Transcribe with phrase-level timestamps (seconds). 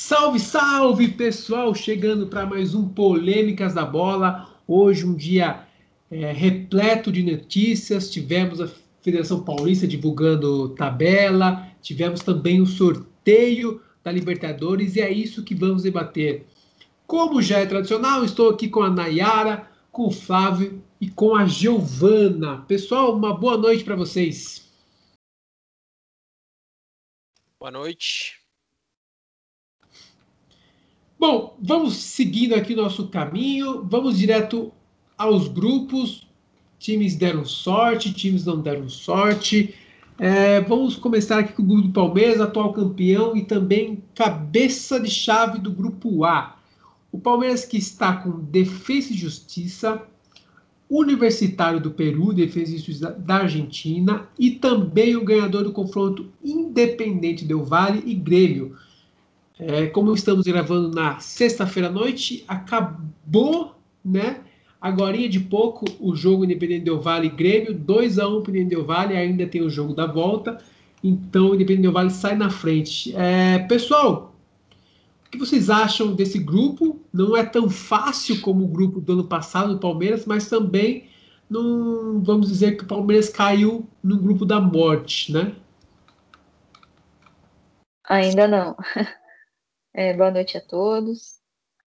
[0.00, 1.74] Salve, salve pessoal!
[1.74, 4.56] Chegando para mais um Polêmicas da Bola.
[4.66, 5.66] Hoje, um dia
[6.08, 8.08] é, repleto de notícias.
[8.08, 8.70] Tivemos a
[9.02, 15.82] Federação Paulista divulgando tabela, tivemos também o sorteio da Libertadores e é isso que vamos
[15.82, 16.46] debater.
[17.04, 21.44] Como já é tradicional, estou aqui com a Nayara, com o Flávio e com a
[21.44, 22.58] Giovana.
[22.68, 24.70] Pessoal, uma boa noite para vocês.
[27.58, 28.37] Boa noite.
[31.20, 34.70] Bom, vamos seguindo aqui nosso caminho, vamos direto
[35.16, 36.28] aos grupos.
[36.78, 39.74] Times deram sorte, times não deram sorte.
[40.16, 45.10] É, vamos começar aqui com o grupo do Palmeiras, atual campeão e também cabeça de
[45.10, 46.56] chave do grupo A.
[47.10, 50.00] O Palmeiras que está com Defesa e Justiça,
[50.88, 57.44] Universitário do Peru, Defesa e Justiça da Argentina e também o ganhador do confronto Independente
[57.44, 58.76] Del Vale e Grêmio.
[59.58, 63.74] É, como estamos gravando na sexta-feira à noite, acabou,
[64.04, 64.40] né?
[64.80, 68.54] Agora de pouco o jogo Independente Del Vale Grêmio, 2 a 1 um para o
[68.54, 70.58] Independente Del Vale, ainda tem o jogo da volta.
[71.02, 73.12] Então o Independente Del Vale sai na frente.
[73.16, 74.36] É, pessoal,
[75.26, 77.00] o que vocês acham desse grupo?
[77.12, 81.08] Não é tão fácil como o grupo do ano passado do Palmeiras, mas também
[81.50, 85.56] não vamos dizer que o Palmeiras caiu no grupo da morte, né?
[88.08, 88.76] Ainda não.
[90.00, 91.40] É, boa noite a todos.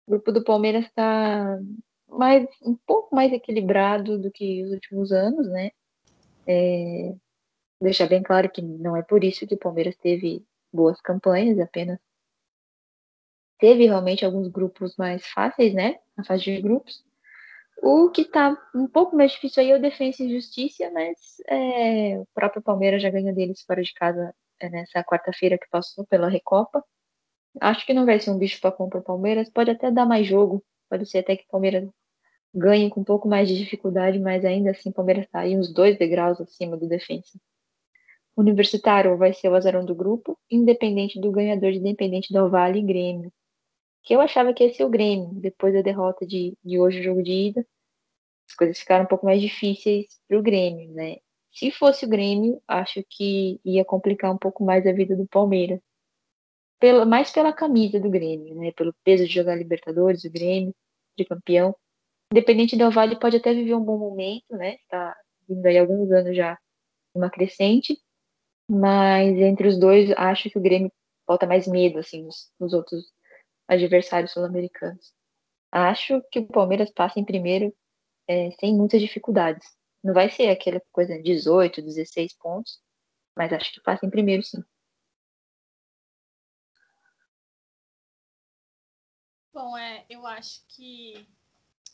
[0.04, 1.56] O grupo do Palmeiras está
[2.08, 5.70] mais, um pouco mais equilibrado do que os últimos anos, né?
[6.44, 7.14] É,
[7.80, 12.00] deixar bem claro que não é por isso que o Palmeiras teve boas campanhas, apenas
[13.60, 16.00] teve realmente alguns grupos mais fáceis, né?
[16.16, 17.04] Na fase de grupos.
[17.80, 22.18] O que está um pouco mais difícil aí é o Defensa e Justiça, mas é,
[22.18, 26.28] o próprio Palmeiras já ganhou deles fora de casa é, nessa quarta-feira que passou pela
[26.28, 26.84] Recopa.
[27.60, 29.50] Acho que não vai ser um bicho para compra o Palmeiras.
[29.50, 30.64] Pode até dar mais jogo.
[30.88, 31.88] Pode ser até que o Palmeiras
[32.54, 35.72] ganhe com um pouco mais de dificuldade, mas ainda assim o Palmeiras está aí uns
[35.72, 37.38] dois degraus acima do defensa.
[38.36, 42.82] Universitário vai ser o azarão do grupo, independente do ganhador de Independente do Vale e
[42.82, 43.32] Grêmio.
[44.02, 47.02] Que eu achava que ia ser o Grêmio, depois da derrota de, de hoje, o
[47.02, 47.66] jogo de ida.
[48.48, 51.16] As coisas ficaram um pouco mais difíceis para o Grêmio, né?
[51.52, 55.80] Se fosse o Grêmio, acho que ia complicar um pouco mais a vida do Palmeiras
[56.82, 58.72] pela, mais pela camisa do Grêmio, né?
[58.72, 60.74] Pelo peso de jogar Libertadores, o Grêmio,
[61.16, 61.72] de campeão.
[62.32, 64.74] Independente do Vale pode até viver um bom momento, né?
[64.74, 65.16] Está
[65.48, 66.58] vindo aí alguns anos já
[67.14, 67.96] uma crescente,
[68.68, 70.90] mas entre os dois acho que o Grêmio
[71.24, 73.04] falta mais medo assim nos, nos outros
[73.68, 75.12] adversários sul-americanos.
[75.70, 77.72] Acho que o Palmeiras passa em primeiro
[78.26, 79.68] é, sem muitas dificuldades.
[80.02, 82.80] Não vai ser aquela coisa 18, 16 pontos,
[83.36, 84.62] mas acho que passa em primeiro sim.
[89.52, 91.28] Bom, é, eu acho que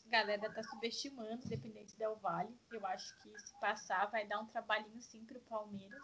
[0.06, 2.56] a galera tá subestimando o Independente Del Vale.
[2.70, 6.02] Eu acho que se passar vai dar um trabalhinho sim pro Palmeiras.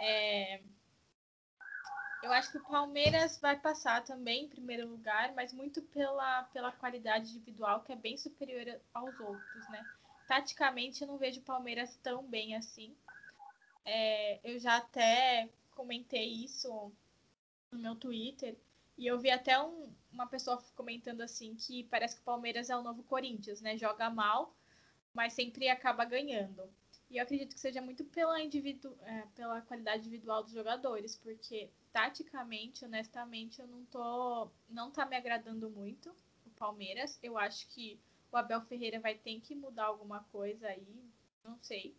[0.00, 0.62] É,
[2.22, 6.72] eu acho que o Palmeiras vai passar também em primeiro lugar, mas muito pela, pela
[6.72, 9.86] qualidade individual que é bem superior aos outros, né?
[10.26, 12.96] Taticamente eu não vejo o Palmeiras tão bem assim.
[13.84, 16.90] É, eu já até comentei isso
[17.70, 18.56] no meu Twitter
[18.96, 22.76] e eu vi até um, uma pessoa comentando assim que parece que o Palmeiras é
[22.76, 23.76] o novo Corinthians, né?
[23.76, 24.54] Joga mal,
[25.12, 26.62] mas sempre acaba ganhando.
[27.10, 31.70] E eu acredito que seja muito pela, individu é, pela qualidade individual dos jogadores, porque
[31.92, 34.50] taticamente, honestamente, eu não tô.
[34.68, 36.14] não tá me agradando muito
[36.46, 37.18] o Palmeiras.
[37.22, 38.00] Eu acho que
[38.32, 41.04] o Abel Ferreira vai ter que mudar alguma coisa aí,
[41.44, 41.96] não sei.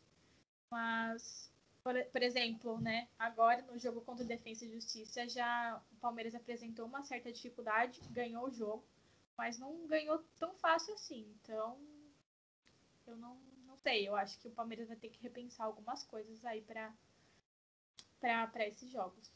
[0.69, 1.50] Mas
[1.85, 6.34] por, por, exemplo, né, agora no jogo contra o Defensa e Justiça, já o Palmeiras
[6.34, 8.84] apresentou uma certa dificuldade, ganhou o jogo,
[9.38, 11.31] mas não ganhou tão fácil assim.
[11.44, 11.78] Então,
[13.06, 13.35] eu não,
[13.68, 16.91] não sei, eu acho que o Palmeiras vai ter que repensar algumas coisas aí para
[18.19, 19.31] para esses jogos.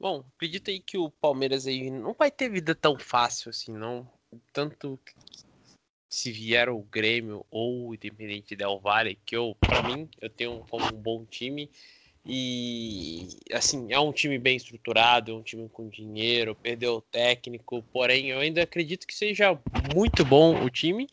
[0.00, 4.10] Bom, acredito aí que o Palmeiras aí não vai ter vida tão fácil assim, não.
[4.52, 4.98] Tanto
[6.08, 10.64] se vier o Grêmio ou o Independente Del Valle, que eu, para mim, eu tenho
[10.70, 11.70] como um bom time.
[12.30, 17.82] E assim, é um time bem estruturado, é um time com dinheiro, perdeu o técnico,
[17.90, 19.58] porém eu ainda acredito que seja
[19.94, 21.08] muito bom o time.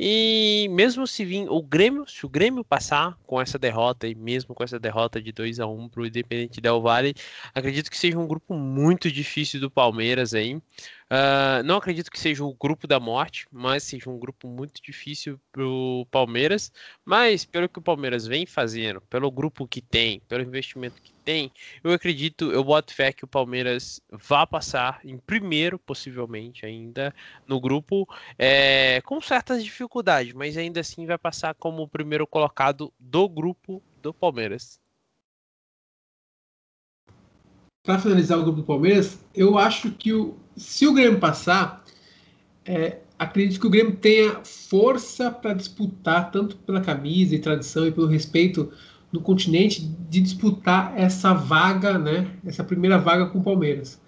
[0.00, 4.54] E mesmo se vir o Grêmio, se o Grêmio passar com essa derrota e mesmo
[4.54, 7.14] com essa derrota de 2 a 1 para o Independente Del Valle,
[7.52, 10.54] acredito que seja um grupo muito difícil do Palmeiras aí.
[10.54, 15.40] Uh, não acredito que seja o grupo da morte, mas seja um grupo muito difícil
[15.50, 16.70] para o Palmeiras.
[17.04, 21.52] Mas pelo que o Palmeiras vem fazendo, pelo grupo que tem, pelo investimento que tem,
[21.84, 27.14] eu acredito, eu boto fé que o Palmeiras vá passar em primeiro, possivelmente ainda,
[27.46, 28.08] no grupo,
[28.38, 33.82] é, com certas dificuldades, mas ainda assim vai passar como o primeiro colocado do grupo
[34.00, 34.80] do Palmeiras.
[37.82, 41.84] Para finalizar o grupo do Palmeiras, eu acho que o, se o Grêmio passar,
[42.64, 47.92] é, acredito que o Grêmio tenha força para disputar, tanto pela camisa e tradição e
[47.92, 48.72] pelo respeito
[49.12, 52.30] no continente, de disputar essa vaga, né?
[52.44, 54.00] Essa primeira vaga com o Palmeiras.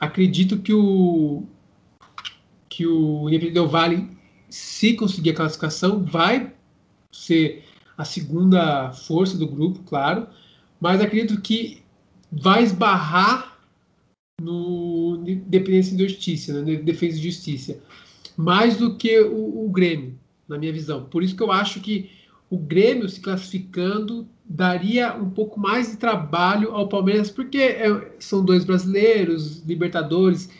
[0.00, 1.44] Acredito que o
[2.68, 4.08] que o Independente Del Vale,
[4.48, 6.52] se conseguir a classificação, vai
[7.12, 7.64] ser
[7.98, 10.26] a segunda força do grupo, claro,
[10.80, 11.82] mas acredito que
[12.32, 13.58] vai esbarrar
[14.40, 16.76] no Independência e Justiça, né?
[16.76, 17.78] Defesa e Justiça
[18.36, 20.18] mais do que o, o Grêmio,
[20.48, 21.04] na minha visão.
[21.04, 22.10] Por isso que eu acho que
[22.52, 28.44] o Grêmio se classificando daria um pouco mais de trabalho ao Palmeiras, porque é, são
[28.44, 30.50] dois brasileiros, Libertadores,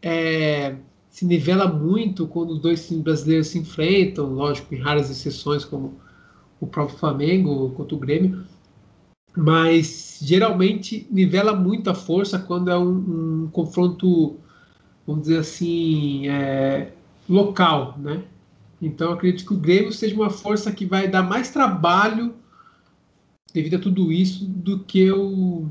[0.00, 0.76] é,
[1.08, 6.00] se nivela muito quando os dois times brasileiros se enfrentam, lógico, em raras exceções, como
[6.60, 8.44] o próprio Flamengo contra o Grêmio,
[9.36, 14.36] mas geralmente nivela muito a força quando é um, um confronto,
[15.04, 16.92] vamos dizer assim, é,
[17.28, 18.22] local, né?
[18.80, 22.34] Então acredito que o Grêmio seja uma força que vai dar mais trabalho
[23.52, 25.68] devido a tudo isso do que o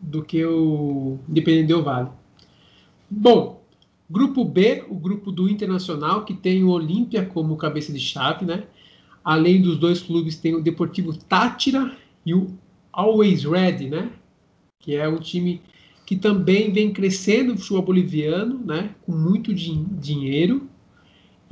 [0.00, 2.10] do que o Independente Del Vale.
[3.08, 3.62] Bom,
[4.10, 8.64] grupo B, o grupo do Internacional que tem o Olímpia como cabeça de chave, né?
[9.24, 11.96] Além dos dois clubes tem o Deportivo Tátira
[12.26, 12.52] e o
[12.92, 14.10] Always Ready, né?
[14.80, 15.62] Que é um time
[16.04, 20.68] que também vem crescendo o futebol boliviano, né, com muito din dinheiro,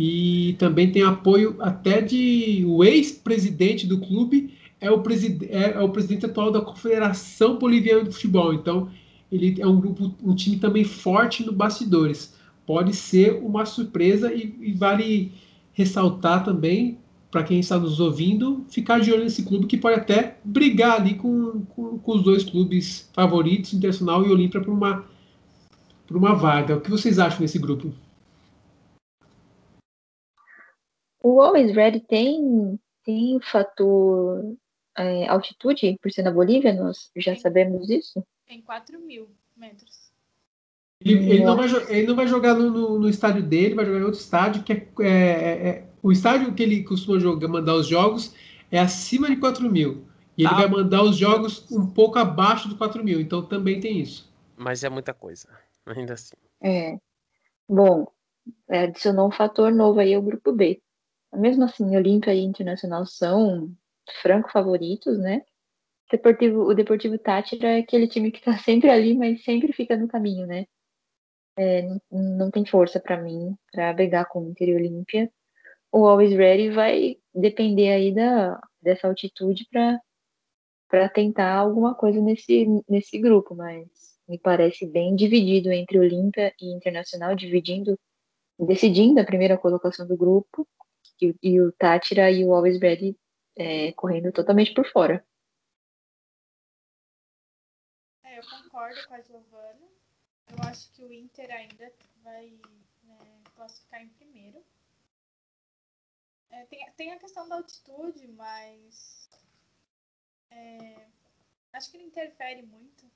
[0.03, 5.03] e também tem apoio até de o ex-presidente do clube é o,
[5.51, 8.55] é, é o presidente atual da Confederação Boliviana de Futebol.
[8.55, 8.89] Então,
[9.31, 12.33] ele é um grupo, um time também forte no bastidores.
[12.67, 15.33] Pode ser uma surpresa e, e vale
[15.75, 16.97] ressaltar também
[17.31, 21.17] para quem está nos ouvindo, ficar de olho nesse clube que pode até brigar ali
[21.17, 25.05] com, com, com os dois clubes favoritos, Internacional e Olímpia, por uma,
[26.07, 26.77] por uma vaga.
[26.79, 27.93] O que vocês acham desse grupo?
[31.23, 34.57] O Always Red tem, tem o fator
[34.97, 36.73] é, altitude por ser na Bolívia?
[36.73, 38.25] Nós já sabemos isso?
[38.47, 40.11] Tem 4 mil metros.
[41.03, 44.01] Ele, ele, não vai, ele não vai jogar no, no, no, estádio dele, vai jogar
[44.01, 47.87] em outro estádio, que é, é, é o estádio que ele costuma jogar, mandar os
[47.87, 48.35] jogos
[48.71, 50.05] é acima de 4 mil.
[50.37, 50.57] E ele ah.
[50.57, 53.21] vai mandar os jogos um pouco abaixo do 4 mil.
[53.21, 54.31] Então também tem isso.
[54.57, 55.49] Mas é muita coisa,
[55.87, 56.37] ainda assim.
[56.63, 56.99] É.
[57.69, 58.07] Bom,
[58.69, 60.81] adicionou um fator novo aí ao grupo B.
[61.35, 63.73] Mesmo assim, Olímpia e Internacional são
[64.23, 65.43] franco favoritos, né?
[66.11, 70.09] Deportivo, o Deportivo Tátira é aquele time que tá sempre ali, mas sempre fica no
[70.09, 70.67] caminho, né?
[71.57, 75.31] É, não, não tem força para mim para brigar com o Inter e Olímpia
[75.93, 79.67] o Always Ready vai depender aí da, dessa altitude
[80.89, 83.89] para tentar alguma coisa nesse, nesse grupo, mas
[84.29, 87.99] me parece bem dividido entre Olímpia e Internacional, dividindo,
[88.59, 90.67] decidindo a primeira colocação do grupo,
[91.23, 93.19] e, e o Tátira e o Always Ready
[93.57, 95.25] é, correndo totalmente por fora.
[98.25, 99.89] É, eu concordo com a Giovana.
[100.49, 101.93] Eu acho que o Inter ainda
[102.23, 102.59] vai
[103.03, 103.19] né,
[103.55, 104.65] classificar em primeiro.
[106.51, 109.31] É, tem, tem a questão da altitude, mas
[110.51, 111.07] é,
[111.73, 113.09] acho que não interfere muito,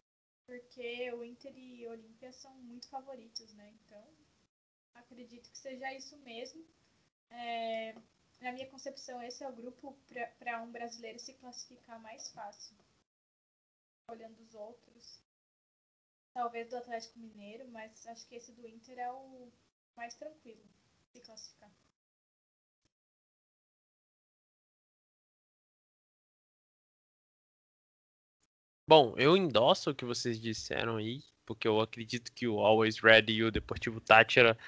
[0.47, 3.73] porque o Inter e o Olímpia são muito favoritos, né?
[3.81, 4.05] Então,
[4.95, 6.64] acredito que seja isso mesmo.
[7.37, 7.95] É,
[8.41, 9.99] na minha concepção, esse é o grupo
[10.38, 12.76] para um brasileiro se classificar mais fácil.
[14.09, 15.21] Olhando os outros,
[16.33, 19.50] talvez do Atlético Mineiro, mas acho que esse do Inter é o
[19.97, 20.62] mais tranquilo
[21.12, 21.71] se classificar.
[28.87, 33.33] Bom, eu endosso o que vocês disseram aí, porque eu acredito que o Always Ready
[33.33, 34.59] e o Deportivo Tátira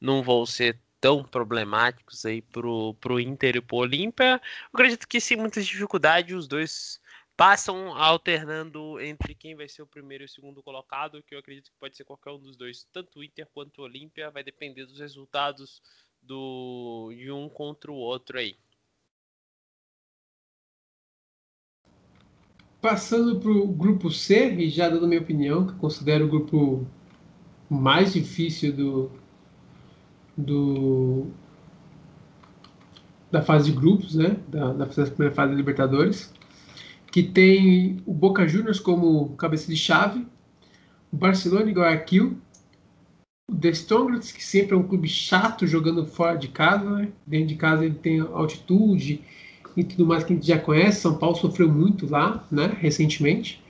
[0.00, 4.40] não vão ser tão problemáticos aí pro, pro Inter e pro Olímpia.
[4.40, 6.98] Eu acredito que sem muitas dificuldades os dois
[7.36, 11.70] passam alternando entre quem vai ser o primeiro e o segundo colocado, que eu acredito
[11.70, 14.86] que pode ser qualquer um dos dois, tanto o Inter quanto o Olímpia, vai depender
[14.86, 15.82] dos resultados
[16.22, 18.56] do de um contra o outro aí.
[22.80, 26.86] Passando para o grupo C, e já dando minha opinião, que considero o grupo
[27.68, 29.23] mais difícil do,
[30.36, 31.26] do
[33.30, 34.36] da fase de grupos, né?
[34.48, 36.32] Da, da primeira fase da Libertadores.
[37.10, 40.26] que tem o Boca Juniors como cabeça de chave,
[41.12, 42.36] o Barcelona e Guayaquil,
[43.48, 47.08] o The Strongest, que sempre é um clube chato jogando fora de casa, né?
[47.26, 49.20] dentro de casa ele tem altitude
[49.76, 51.00] e tudo mais que a gente já conhece.
[51.00, 53.62] São Paulo sofreu muito lá, né, recentemente.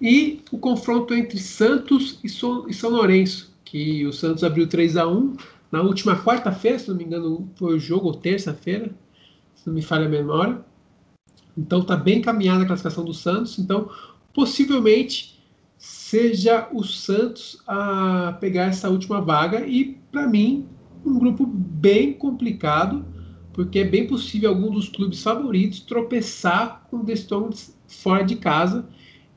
[0.00, 4.96] E o confronto entre Santos e, so e São Lourenço, que o Santos abriu 3
[4.96, 5.36] a 1
[5.70, 8.94] na última quarta-feira, se não me engano, foi o jogo, ou terça-feira,
[9.54, 10.64] se não me falha a memória.
[11.56, 13.58] Então está bem caminhada a classificação do Santos.
[13.58, 13.90] Então,
[14.32, 15.38] possivelmente
[15.78, 20.68] seja o Santos a pegar essa última vaga e, para mim,
[21.04, 23.04] um grupo bem complicado,
[23.52, 28.36] porque é bem possível algum dos clubes favoritos tropeçar com o The Stones fora de
[28.36, 28.88] casa.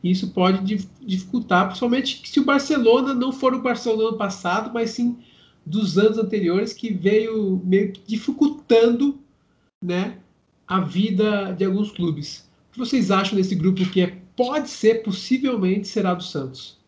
[0.03, 4.89] E isso pode dificultar, principalmente se o Barcelona não for o Barcelona ano passado, mas
[4.89, 5.17] sim
[5.65, 9.19] dos anos anteriores, que veio meio que dificultando
[9.81, 10.21] né,
[10.67, 12.49] a vida de alguns clubes.
[12.69, 16.81] O que vocês acham desse grupo que é, pode ser, possivelmente, será do Santos?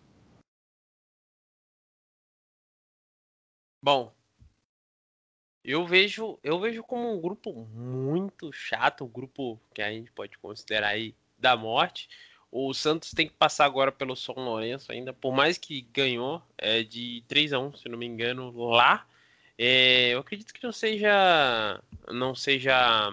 [3.84, 4.12] Bom,
[5.64, 10.38] eu vejo, eu vejo como um grupo muito chato, um grupo que a gente pode
[10.38, 12.08] considerar aí da morte.
[12.58, 16.84] O Santos tem que passar agora pelo São Lourenço ainda, por mais que ganhou é,
[16.84, 19.06] de 3 a 1 se não me engano, lá.
[19.58, 21.82] É, eu acredito que não seja
[22.14, 23.12] não seja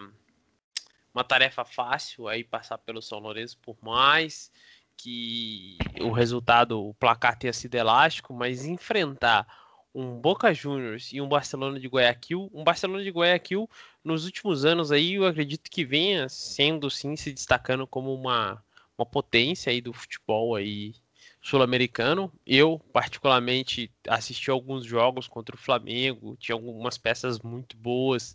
[1.13, 4.53] uma tarefa fácil aí passar pelo São Lourenço, por mais
[4.97, 9.45] que o resultado, o placar tenha sido elástico, mas enfrentar
[9.93, 13.69] um Boca Juniors e um Barcelona de Guayaquil, um Barcelona de Guayaquil
[14.05, 18.63] nos últimos anos aí eu acredito que venha sendo sim se destacando como uma,
[19.03, 20.95] uma potência aí do futebol aí
[21.43, 22.33] sul-americano.
[22.47, 28.35] Eu, particularmente, assisti alguns jogos contra o Flamengo, tinha algumas peças muito boas,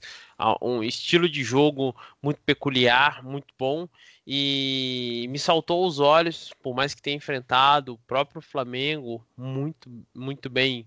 [0.61, 3.87] um estilo de jogo muito peculiar, muito bom,
[4.25, 10.49] e me saltou aos olhos, por mais que tenha enfrentado o próprio Flamengo muito, muito
[10.49, 10.85] bem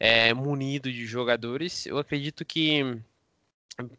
[0.00, 1.86] é, munido de jogadores.
[1.86, 3.00] Eu acredito que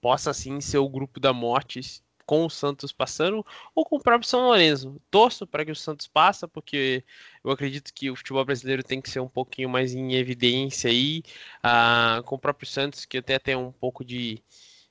[0.02, 1.80] possa sim ser o grupo da morte
[2.26, 5.02] com o Santos passando ou com o próprio São Lourenço.
[5.12, 7.04] Torço para que o Santos passe, porque
[7.44, 11.24] eu acredito que o futebol brasileiro tem que ser um pouquinho mais em evidência aí,
[11.64, 14.42] uh, com o próprio Santos, que até tem um pouco de,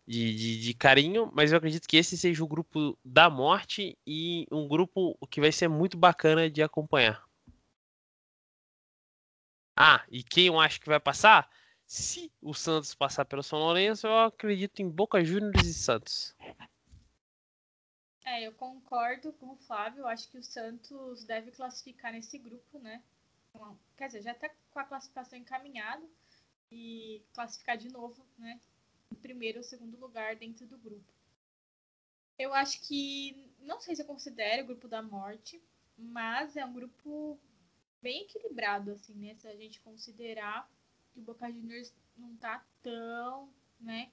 [0.07, 4.47] de, de, de, carinho, mas eu acredito que esse seja o grupo da morte e
[4.51, 7.25] um grupo que vai ser muito bacana de acompanhar.
[9.77, 11.49] Ah, e quem eu acho que vai passar?
[11.87, 16.35] Se o Santos passar pelo São Lourenço, eu acredito em Boca Juniors e Santos.
[18.25, 20.07] É, eu concordo com o Flávio.
[20.07, 23.03] Acho que o Santos deve classificar nesse grupo, né?
[23.97, 26.05] Quer dizer, já está com a classificação encaminhada
[26.71, 28.61] e classificar de novo, né?
[29.11, 31.13] Em primeiro ou segundo lugar dentro do grupo.
[32.39, 35.63] Eu acho que, não sei se eu considero o grupo da morte,
[35.99, 37.39] mas é um grupo
[38.01, 39.35] bem equilibrado, assim, né?
[39.35, 40.69] Se a gente considerar
[41.13, 44.11] que o Boca Juniors não tá tão, né,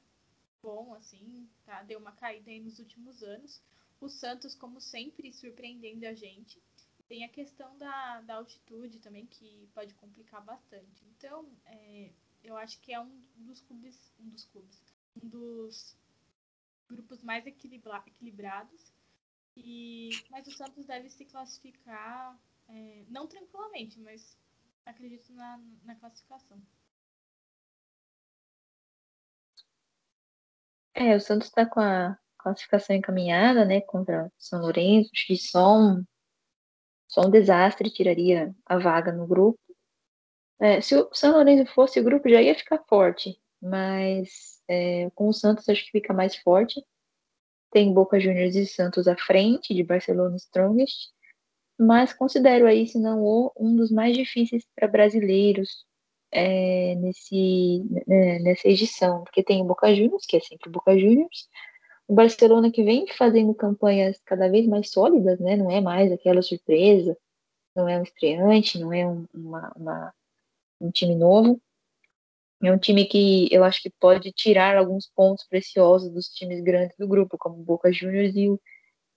[0.62, 1.82] bom assim, tá?
[1.84, 3.62] Deu uma caída aí nos últimos anos.
[4.00, 6.62] O Santos, como sempre, surpreendendo a gente.
[7.08, 11.04] Tem a questão da, da altitude também, que pode complicar bastante.
[11.18, 12.12] Então, é,
[12.44, 14.82] eu acho que é um dos clubes, um dos clubes,
[15.22, 15.98] um dos
[16.88, 18.94] grupos mais equilibra, equilibrados.
[19.58, 24.38] E, mas o Santos deve se classificar, é, não tranquilamente, mas
[24.86, 26.62] acredito na, na classificação.
[30.94, 36.04] É, o Santos está com a classificação encaminhada, né, contra São Lourenço, que só um,
[37.08, 39.60] só um desastre tiraria a vaga no grupo.
[40.60, 45.30] É, se o São Lourenço fosse o grupo, já ia ficar forte, mas é, com
[45.30, 46.84] o Santos acho que fica mais forte.
[47.72, 51.12] Tem Boca Juniors e Santos à frente de Barcelona Strongest,
[51.80, 55.86] mas considero aí, se não o, um dos mais difíceis para brasileiros
[56.32, 60.98] é, nesse, né, nessa edição, porque tem o Boca Juniors, que é sempre o Boca
[60.98, 61.48] Juniors,
[62.10, 65.56] o Barcelona que vem fazendo campanhas cada vez mais sólidas, né?
[65.56, 67.16] Não é mais aquela surpresa,
[67.76, 70.14] não é um estreante, não é um, uma, uma,
[70.82, 71.62] um time novo.
[72.64, 76.98] É um time que eu acho que pode tirar alguns pontos preciosos dos times grandes
[76.98, 78.60] do grupo, como o Boca Juniors e o,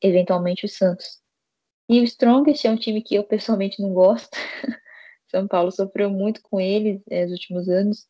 [0.03, 1.19] eventualmente o Santos.
[1.89, 4.37] E o Strongest é um time que eu pessoalmente não gosto.
[5.29, 8.07] São Paulo sofreu muito com eles é, nos últimos anos.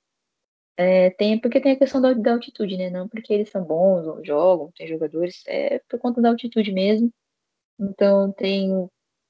[0.76, 2.90] É, tem, porque tem a questão da, da, altitude, né?
[2.90, 7.12] Não porque eles são bons ou jogam, tem jogadores, é por conta da altitude mesmo.
[7.78, 8.72] Então tem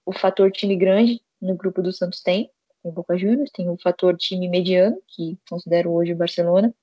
[0.07, 2.51] o, fator time grande, no grupo do Santos tem,
[2.83, 6.75] tem o Boca Juniors, tem o fator time mediano, que considero hoje o Barcelona,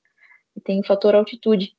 [0.56, 1.76] e tem o fator altitude,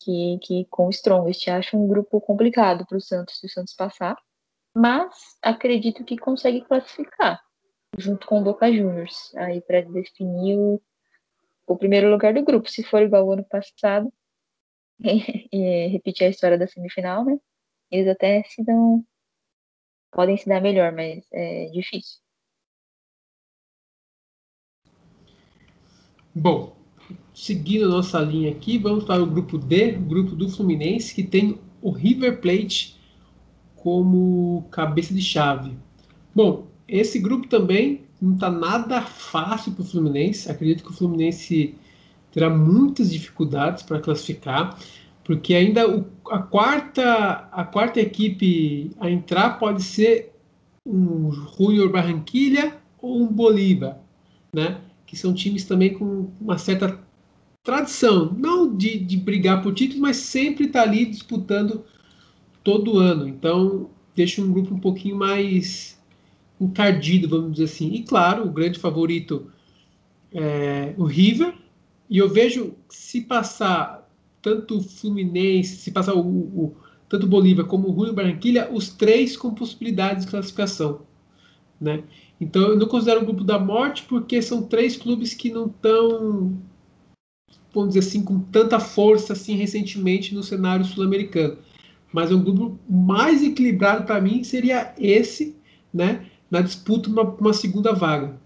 [0.00, 3.74] que, que com o Strongest acho um grupo complicado para o Santos, se o Santos
[3.74, 4.16] passar.
[4.74, 7.40] mas acredito que consegue classificar
[7.98, 10.80] junto com o Boca Juniors aí para definir o,
[11.72, 12.68] o primeiro lugar do grupo.
[12.68, 14.12] Se for igual ao ano passado,
[15.00, 17.38] e repetir a história da semifinal, né?
[17.90, 19.04] Eles até se dão.
[20.10, 22.18] Podem se dar melhor, mas é difícil.
[26.34, 26.76] Bom,
[27.32, 31.60] seguindo nossa linha aqui, vamos para o grupo D, o grupo do Fluminense, que tem
[31.80, 32.98] o River Plate
[33.76, 35.76] como cabeça de chave.
[36.34, 40.50] Bom, esse grupo também não está nada fácil para o Fluminense.
[40.50, 41.74] Acredito que o Fluminense
[42.32, 44.78] terá muitas dificuldades para classificar,
[45.24, 50.32] porque ainda o, a quarta a quarta equipe a entrar pode ser
[50.84, 53.98] um Junior Barranquilha ou um Bolívar,
[54.54, 54.80] né?
[55.06, 57.00] Que são times também com uma certa
[57.62, 61.84] tradição, não de, de brigar por títulos, mas sempre está ali disputando
[62.62, 63.28] todo ano.
[63.28, 65.99] Então deixa um grupo um pouquinho mais
[66.60, 67.92] encardido, vamos dizer assim.
[67.92, 69.50] E claro, o grande favorito
[70.32, 71.54] é o River,
[72.08, 74.08] e eu vejo se passar
[74.42, 76.76] tanto o Fluminense, se passar o, o
[77.08, 81.02] tanto o Bolívar como o Rui Barranquilha, os três com possibilidades de classificação,
[81.80, 82.04] né?
[82.40, 86.56] Então eu não considero o grupo da morte porque são três clubes que não estão,
[87.74, 91.58] vamos dizer assim, com tanta força assim recentemente no cenário sul-americano.
[92.12, 95.56] Mas é um grupo mais equilibrado para mim seria esse,
[95.92, 96.26] né?
[96.50, 98.36] Na disputa uma, uma segunda vaga.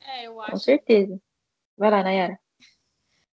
[0.00, 0.52] É, eu acho.
[0.52, 1.20] Com certeza.
[1.76, 2.38] Vai lá, Nayara.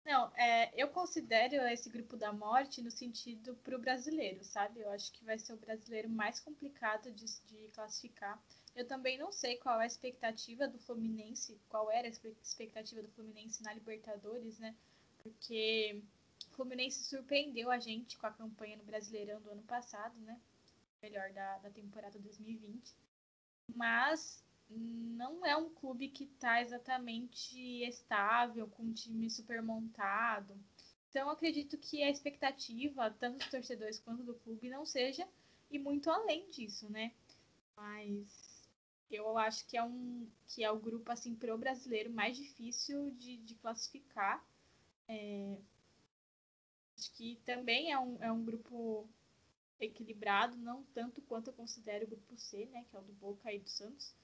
[0.04, 4.80] Não, é, eu considero esse grupo da morte no sentido para o brasileiro, sabe?
[4.80, 8.42] Eu acho que vai ser o brasileiro mais complicado de, de, classificar.
[8.75, 13.10] Eu também não sei qual é a expectativa do Fluminense, qual era a expectativa do
[13.10, 14.75] Fluminense na Libertadores, né?
[15.22, 16.02] Porque
[16.50, 20.40] o Fluminense surpreendeu a gente com a campanha no Brasileirão do ano passado, né?
[21.02, 22.94] Melhor da, da temporada 2020.
[23.74, 30.54] Mas não é um clube que está exatamente estável, com um time super montado.
[31.09, 35.26] Então, acredito que a expectativa, tanto dos torcedores quanto do clube, não seja
[35.70, 37.12] e muito além disso, né?
[37.76, 38.68] Mas
[39.11, 43.38] eu acho que é um que é o grupo assim pro brasileiro mais difícil de,
[43.38, 44.44] de classificar.
[45.09, 45.57] É,
[46.97, 49.09] acho que também é um, é um grupo
[49.81, 52.85] equilibrado, não tanto quanto eu considero o grupo C, né?
[52.90, 54.14] Que é o do Boca e do Santos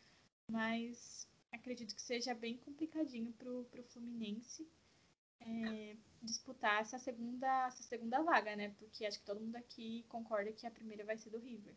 [0.50, 4.68] mas acredito que seja bem complicadinho para o Fluminense
[5.40, 8.72] é, disputar essa segunda, essa segunda vaga, né?
[8.78, 11.74] Porque acho que todo mundo aqui concorda que a primeira vai ser do River.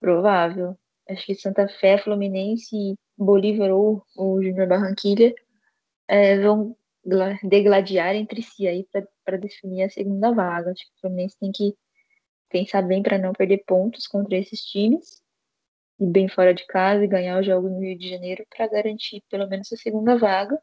[0.00, 0.78] Provável.
[1.08, 5.34] Acho que Santa Fé, Fluminense, Bolívar ou o Júnior Barranquilha
[6.06, 6.76] é, vão
[7.42, 8.86] degladiar entre si aí
[9.24, 10.70] para definir a segunda vaga.
[10.72, 11.74] Acho que o Fluminense tem que
[12.50, 15.22] pensar bem para não perder pontos contra esses times
[15.98, 19.22] ir bem fora de casa e ganhar os jogos no Rio de Janeiro para garantir
[19.30, 20.58] pelo menos a segunda vaga.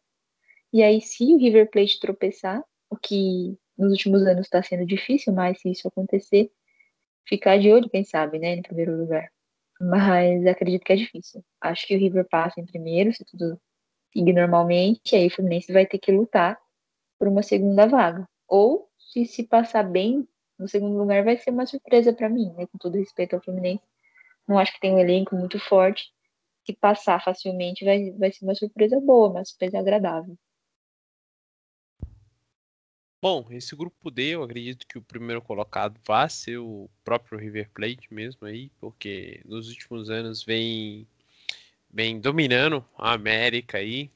[0.74, 5.34] E aí, se o River Plate tropeçar, o que nos últimos anos está sendo difícil,
[5.34, 6.52] mas se isso acontecer,
[7.28, 9.30] ficar de olho, quem sabe, né, em primeiro lugar.
[9.80, 11.44] Mas acredito que é difícil.
[11.62, 13.60] Acho que o River passa em primeiro, se tudo
[14.16, 16.60] seguir normalmente, aí o Fluminense vai ter que lutar
[17.20, 18.28] por uma segunda vaga.
[18.48, 22.66] Ou, se se passar bem no segundo lugar, vai ser uma surpresa para mim, né,
[22.68, 23.84] com todo respeito ao Fluminense
[24.48, 26.14] não acho que tem um elenco muito forte.
[26.66, 30.38] Se passar facilmente, vai, vai ser uma surpresa boa, uma surpresa agradável.
[33.22, 37.72] Bom, esse grupo D, eu acredito que o primeiro colocado vai ser o próprio River
[37.72, 41.08] Plate mesmo aí, porque nos últimos anos vem,
[41.96, 44.12] vem dominando a América aí,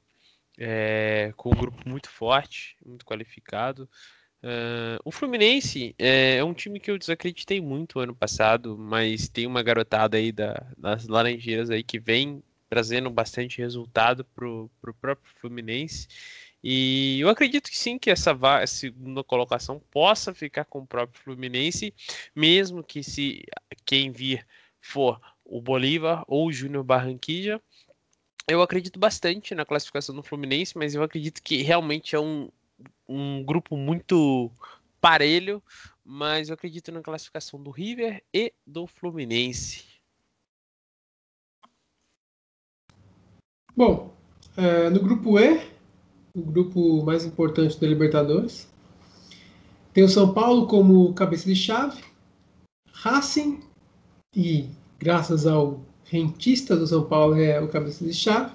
[0.57, 3.89] é, com um grupo muito forte, muito qualificado.
[4.43, 9.47] Uh, o Fluminense é, é, um time que eu desacreditei muito ano passado, mas tem
[9.47, 15.33] uma garotada aí da, das Laranjeiras aí que vem trazendo bastante resultado pro, pro próprio
[15.39, 16.07] Fluminense.
[16.61, 18.37] E eu acredito que sim, que essa
[18.67, 21.93] segunda colocação possa ficar com o próprio Fluminense,
[22.35, 23.45] mesmo que se
[23.85, 24.45] quem vir
[24.81, 27.61] for o Bolívar ou o Júnior Barranquilla.
[28.49, 32.49] Eu acredito bastante na classificação do Fluminense, mas eu acredito que realmente é um,
[33.07, 34.49] um grupo muito
[34.99, 35.61] parelho,
[36.03, 39.85] mas eu acredito na classificação do River e do Fluminense.
[43.77, 44.11] Bom,
[44.57, 45.69] é, no grupo E,
[46.35, 48.67] o grupo mais importante da Libertadores,
[49.93, 52.03] tem o São Paulo como cabeça de chave,
[52.93, 53.61] Racing,
[54.35, 58.51] e graças ao rentista do São Paulo é o cabeça de chave,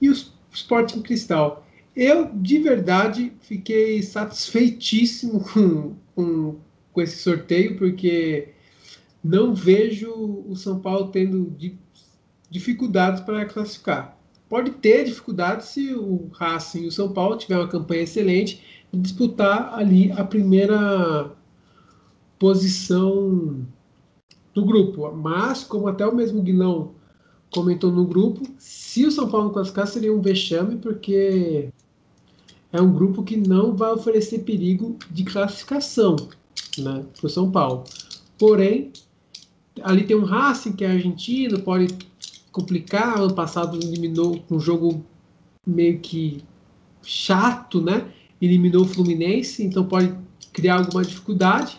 [0.00, 0.14] e o
[0.52, 1.66] Sporting Cristal.
[1.94, 6.56] eu, de verdade, fiquei satisfeitíssimo com, com,
[6.92, 8.48] com esse sorteio, porque
[9.22, 11.54] não vejo o São Paulo tendo
[12.50, 14.18] dificuldades para classificar.
[14.48, 18.96] Pode ter dificuldades se o Racing e o São Paulo tiver uma campanha excelente e
[18.98, 21.32] disputar ali a primeira
[22.38, 23.66] posição
[24.54, 25.10] do grupo.
[25.12, 26.92] Mas, como até o mesmo Guilão
[27.50, 31.68] comentou no grupo, se o São Paulo classificar seria um vexame, porque
[32.72, 36.16] é um grupo que não vai oferecer perigo de classificação
[36.78, 37.84] né, para o São Paulo.
[38.38, 38.92] Porém,
[39.82, 41.88] ali tem um Racing que é argentino, pode
[42.50, 43.18] complicar.
[43.18, 45.04] Ano passado eliminou um jogo
[45.66, 46.42] meio que
[47.02, 48.10] chato, né?
[48.40, 50.12] Eliminou o Fluminense, então pode
[50.52, 51.78] criar alguma dificuldade.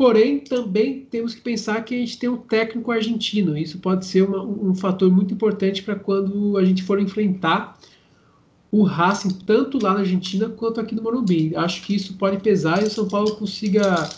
[0.00, 3.54] Porém, também temos que pensar que a gente tem um técnico argentino.
[3.54, 7.78] Isso pode ser uma, um fator muito importante para quando a gente for enfrentar
[8.72, 11.54] o Racing, tanto lá na Argentina quanto aqui no Morumbi.
[11.54, 14.08] Acho que isso pode pesar e o São Paulo consiga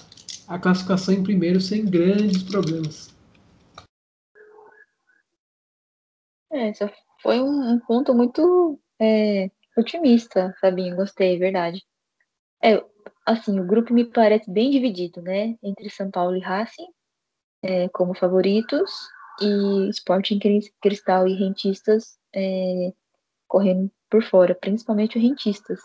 [0.46, 3.12] a classificação em primeiro sem grandes problemas.
[6.52, 6.72] É,
[7.20, 10.94] foi um, um ponto muito é, otimista, Fabinho.
[10.94, 11.82] Gostei, verdade.
[12.62, 12.80] É,
[13.26, 15.56] assim, o grupo me parece bem dividido, né?
[15.62, 16.88] Entre São Paulo e Racing,
[17.62, 18.90] é, como favoritos,
[19.40, 20.38] e Sporting
[20.80, 22.92] Cristal e Rentistas é,
[23.48, 25.80] correndo por fora, principalmente o Rentistas.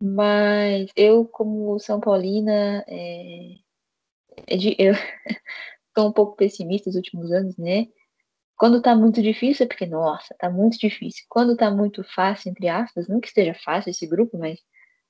[0.00, 3.54] Mas eu, como São Paulina, é,
[4.46, 4.94] é eu
[5.88, 7.88] estou um pouco pessimista nos últimos anos, né?
[8.56, 11.24] Quando tá muito difícil é porque, nossa, tá muito difícil.
[11.28, 14.60] Quando tá muito fácil, entre aspas, não que esteja fácil esse grupo, mas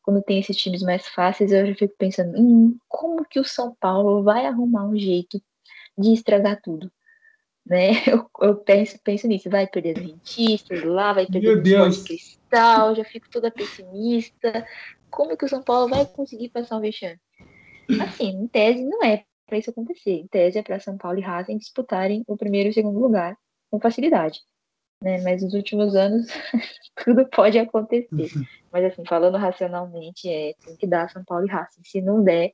[0.08, 3.76] quando tem esses times mais fáceis, eu já fico pensando, hum, como que o São
[3.78, 5.38] Paulo vai arrumar um jeito
[5.98, 6.90] de estragar tudo?
[7.66, 7.90] Né?
[8.10, 13.04] Eu, eu penso, penso nisso, vai perder os rentistas lá, vai perder o cristal, já
[13.04, 14.66] fico toda pessimista.
[15.10, 17.20] Como que o São Paulo vai conseguir passar um vexame?
[18.00, 20.12] Assim, em tese, não é para isso acontecer.
[20.12, 23.36] Em tese, é para São Paulo e Racing disputarem o primeiro e o segundo lugar
[23.70, 24.40] com facilidade.
[25.02, 25.20] Né?
[25.22, 26.26] Mas nos últimos anos,
[27.04, 28.08] tudo pode acontecer.
[28.70, 31.82] Mas, assim, falando racionalmente, é, tem que dar São Paulo e Racing.
[31.84, 32.52] Se não der,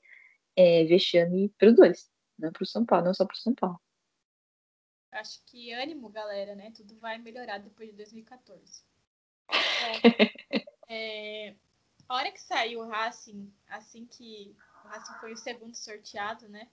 [0.57, 2.11] é vexame para os dois.
[2.39, 3.81] Não para o São Paulo, não só para o São Paulo.
[5.11, 6.73] Acho que ânimo, galera, né?
[6.75, 8.83] Tudo vai melhorar depois de 2014.
[10.89, 11.55] É, é,
[12.09, 14.55] a hora que saiu o Racing, assim que
[14.85, 16.69] o Racing foi o segundo sorteado, né?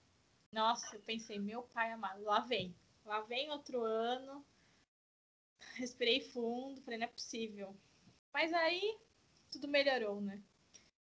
[0.50, 2.74] Nossa, eu pensei, meu pai amado, lá vem.
[3.04, 4.44] Lá vem outro ano.
[5.74, 7.74] Respirei fundo, falei, não é possível.
[8.32, 8.98] Mas aí
[9.50, 10.40] tudo melhorou, né?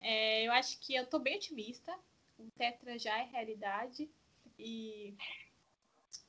[0.00, 1.96] É, eu acho que eu tô bem otimista.
[2.38, 4.10] O Tetra já é realidade.
[4.58, 5.14] E.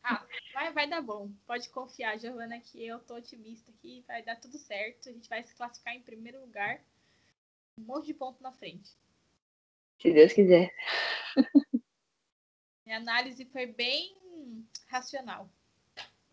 [0.02, 1.32] Ah, vai, vai dar bom.
[1.48, 4.04] Pode confiar, Giovana, que eu tô otimista aqui.
[4.08, 5.10] Vai dar tudo certo.
[5.10, 6.82] A gente vai se classificar em primeiro lugar.
[7.78, 8.92] Um monte de ponto na frente.
[10.00, 10.74] Se Deus quiser.
[12.86, 14.16] Minha análise foi bem
[14.88, 15.50] racional.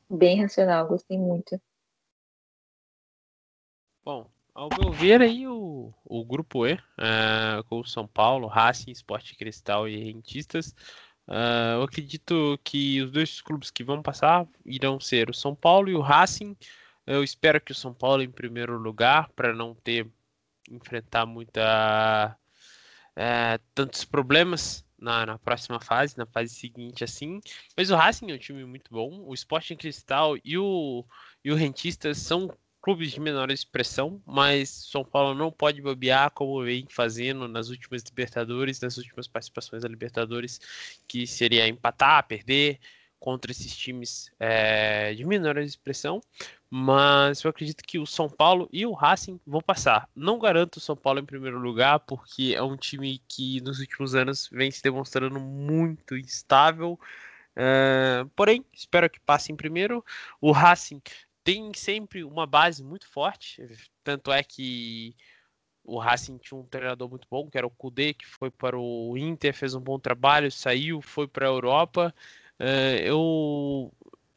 [0.09, 1.61] Bem racional, gostei muito.
[4.05, 8.91] Bom, ao meu ver aí o, o grupo E, uh, com o São Paulo, Racing,
[8.91, 10.75] Esporte Cristal e Rentistas,
[11.29, 15.89] uh, eu acredito que os dois clubes que vão passar irão ser o São Paulo
[15.89, 16.57] e o Racing.
[17.07, 20.11] Eu espero que o São Paulo em primeiro lugar, para não ter
[20.69, 22.37] enfrentar muita
[23.17, 27.41] uh, tantos problemas na, na, próxima fase, na fase seguinte, assim.
[27.77, 29.23] Mas o Racing é um time muito bom.
[29.27, 31.05] O Sporting Cristal e o,
[31.45, 32.51] e o Rentistas são
[32.83, 38.03] clubes de menor expressão, mas São Paulo não pode bobear como vem fazendo nas últimas
[38.03, 40.61] Libertadores, nas últimas participações da Libertadores,
[41.07, 42.81] que seria empatar, perder
[43.21, 46.21] contra esses times é, de menor expressão.
[46.69, 50.09] Mas eu acredito que o São Paulo e o Racing vão passar.
[50.17, 54.15] Não garanto o São Paulo em primeiro lugar, porque é um time que nos últimos
[54.17, 56.99] anos vem se demonstrando muito instável.
[57.55, 60.05] Uh, porém, espero que passe em primeiro.
[60.41, 61.03] O Racing
[61.45, 63.67] tem sempre uma base muito forte,
[64.05, 65.15] tanto é que
[65.85, 69.17] o Racing tinha um treinador muito bom, que era o Kudê, que foi para o
[69.17, 72.15] Inter, fez um bom trabalho, saiu, foi para a Europa.
[72.61, 73.93] Uh, eu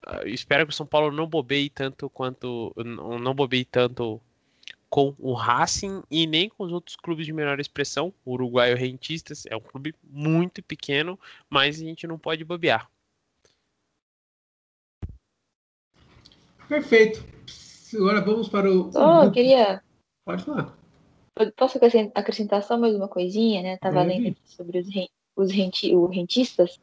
[0.05, 4.21] ah, espero que o São Paulo não bobeie tanto quanto não bobeie tanto
[4.89, 8.13] com o Racing e nem com os outros clubes de menor expressão.
[8.23, 12.89] O Uruguaio Rentistas é um clube muito pequeno, mas a gente não pode bobear.
[16.67, 17.23] Perfeito.
[17.93, 18.89] Agora vamos para o.
[18.93, 19.81] Oh, eu queria.
[20.25, 20.75] Pode falar.
[21.57, 21.79] Posso
[22.13, 23.77] acrescentar só mais uma coisinha, né?
[23.77, 24.87] Tava lendo sobre os,
[25.35, 26.79] os renti, os rentistas.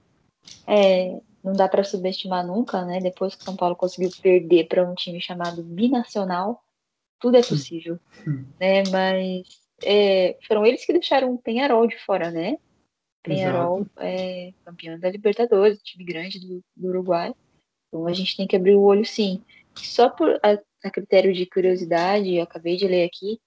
[0.67, 3.01] É, não dá para subestimar nunca, né?
[3.01, 6.63] Depois que São Paulo conseguiu perder para um time chamado Binacional,
[7.19, 7.99] tudo é possível,
[8.61, 8.83] né?
[8.91, 12.59] Mas é, foram eles que deixaram o Penharol de fora, né?
[13.23, 17.33] Penharol é campeão da Libertadores, time grande do, do, Uruguai.
[17.89, 19.43] Então a gente tem que abrir o olho sim.
[19.77, 23.41] Só por a, a critério de curiosidade, eu acabei de ler aqui,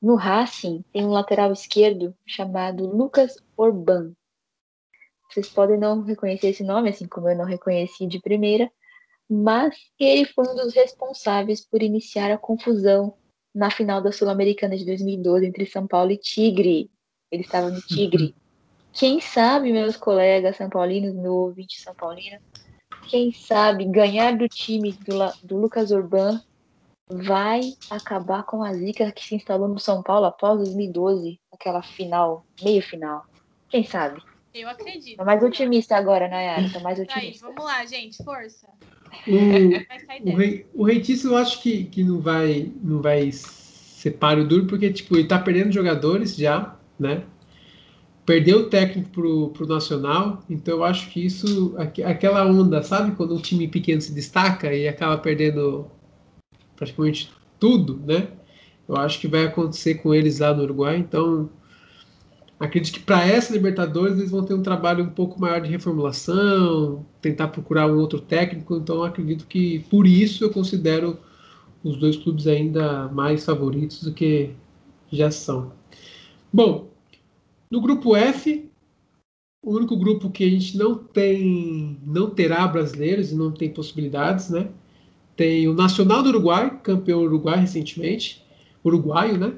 [0.00, 4.12] no Racing tem um lateral esquerdo chamado Lucas Orban.
[5.28, 8.70] Vocês podem não reconhecer esse nome, assim como eu não reconheci de primeira,
[9.28, 13.14] mas ele foi um dos responsáveis por iniciar a confusão
[13.54, 16.90] na final da Sul-Americana de 2012 entre São Paulo e Tigre.
[17.30, 18.34] Ele estava no Tigre.
[18.92, 22.38] Quem sabe, meus colegas São Paulinos, meu ouvinte São Paulino,
[23.08, 26.40] quem sabe ganhar do time do, do Lucas Urban
[27.10, 32.44] vai acabar com a zica que se instalou no São Paulo após 2012, aquela final,
[32.62, 33.24] meio final.
[33.68, 34.22] Quem sabe?
[34.54, 35.16] Eu acredito.
[35.16, 36.70] Tô mais otimista agora, Nayara.
[36.70, 37.46] Tô mais otimista.
[37.46, 38.22] Aí, vamos lá, gente.
[38.22, 38.68] Força.
[39.26, 44.46] O, o, rei, o Reitício eu acho que, que não vai não vai ser páreo
[44.46, 47.24] duro, porque tipo, ele tá perdendo jogadores já, né?
[48.28, 53.16] Perdeu o técnico pro, pro Nacional, então eu acho que isso, aquela onda, sabe?
[53.16, 55.86] Quando um time pequeno se destaca e acaba perdendo
[56.76, 58.28] praticamente tudo, né?
[58.86, 61.48] Eu acho que vai acontecer com eles lá no Uruguai, então
[62.60, 67.06] acredito que para essa Libertadores eles vão ter um trabalho um pouco maior de reformulação,
[67.22, 68.76] tentar procurar um outro técnico.
[68.76, 71.16] Então acredito que por isso eu considero
[71.82, 74.50] os dois clubes ainda mais favoritos do que
[75.10, 75.72] já são.
[76.52, 76.87] Bom,
[77.70, 78.70] no grupo F,
[79.62, 84.50] o único grupo que a gente não tem, não terá brasileiros e não tem possibilidades,
[84.50, 84.68] né?
[85.36, 88.44] Tem o Nacional do Uruguai, campeão uruguai recentemente,
[88.84, 89.52] uruguaio, né?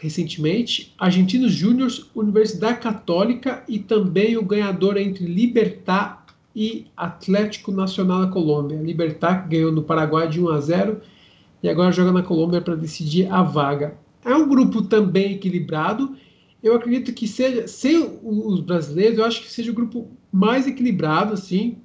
[0.00, 8.32] recentemente, Argentinos Júniors, Universidade Católica e também o ganhador entre Libertar e Atlético Nacional da
[8.32, 8.80] Colômbia.
[8.80, 11.00] Libertar ganhou no Paraguai de 1 a 0
[11.62, 13.96] e agora joga na Colômbia para decidir a vaga.
[14.24, 16.16] É um grupo também equilibrado.
[16.66, 21.32] Eu acredito que seja, sem os brasileiros, eu acho que seja o grupo mais equilibrado,
[21.32, 21.78] assim,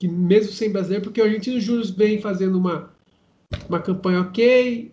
[0.00, 2.92] que mesmo sem brasileiro, porque o Argentinos Júniors vem fazendo uma,
[3.68, 4.90] uma campanha ok,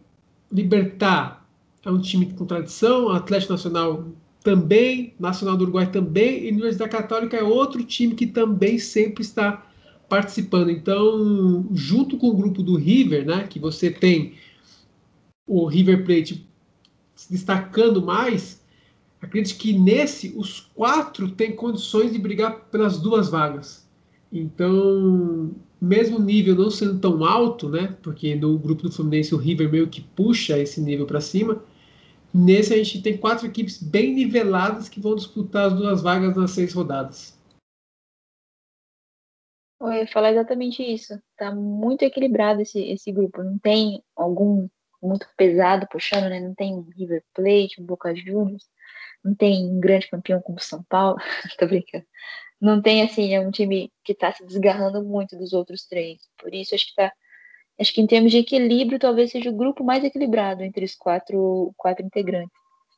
[0.51, 1.43] Libertar
[1.83, 4.09] é um time com tradição, Atlético Nacional
[4.43, 9.65] também, Nacional do Uruguai também, e Universidade Católica é outro time que também sempre está
[10.07, 10.69] participando.
[10.69, 14.35] Então, junto com o grupo do River, né, que você tem
[15.47, 16.47] o River Plate
[17.15, 18.58] se destacando mais,
[19.21, 23.87] acredito que nesse os quatro têm condições de brigar pelas duas vagas.
[24.31, 27.97] Então, mesmo nível não sendo tão alto, né?
[28.01, 31.63] Porque no grupo do Fluminense o River meio que puxa esse nível para cima.
[32.33, 36.51] Nesse a gente tem quatro equipes bem niveladas que vão disputar as duas vagas nas
[36.51, 37.37] seis rodadas.
[39.81, 41.19] Eu ia falar exatamente isso.
[41.37, 43.41] Tá muito equilibrado esse, esse grupo.
[43.41, 44.67] Não tem algum
[45.01, 46.39] muito pesado puxando, né?
[46.39, 48.69] Não tem um River Plate, um Boca Juniors.
[49.23, 51.17] Não tem um grande campeão como São Paulo.
[51.59, 52.05] Tô brincando.
[52.61, 56.19] Não tem, assim, é um time que tá se desgarrando muito dos outros três.
[56.37, 57.13] Por isso, acho que tá
[57.79, 61.73] Acho que em termos de equilíbrio, talvez seja o grupo mais equilibrado entre os quatro,
[61.77, 62.51] quatro integrantes.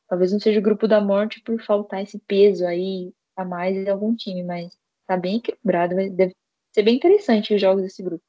[0.08, 3.90] Talvez não seja o grupo da morte por faltar esse peso aí a mais de
[3.90, 4.72] algum time, mas
[5.06, 5.94] tá bem equilibrado.
[5.96, 6.34] Deve
[6.72, 8.24] ser bem interessante os jogos desse grupo.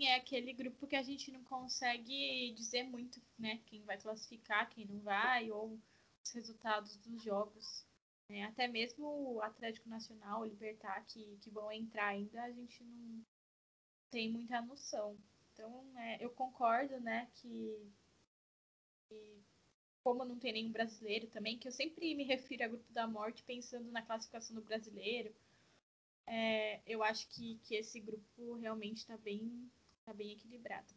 [0.00, 3.60] Sim, é aquele grupo que a gente não consegue dizer muito, né?
[3.66, 5.78] Quem vai classificar, quem não vai, ou
[6.24, 7.84] os resultados dos jogos.
[8.30, 12.82] É, até mesmo o Atlético Nacional, o Libertar, que, que vão entrar ainda, a gente
[12.82, 13.22] não,
[14.10, 15.18] tem muita noção.
[15.52, 17.92] Então, é, eu concordo, né, que,
[19.06, 19.42] que,
[20.02, 23.42] como não tem nenhum brasileiro também, que eu sempre me refiro a Grupo da Morte
[23.42, 25.34] pensando na classificação do brasileiro,
[26.26, 29.70] é, eu acho que, que esse grupo realmente está bem,
[30.10, 30.92] tá bem equilibrado.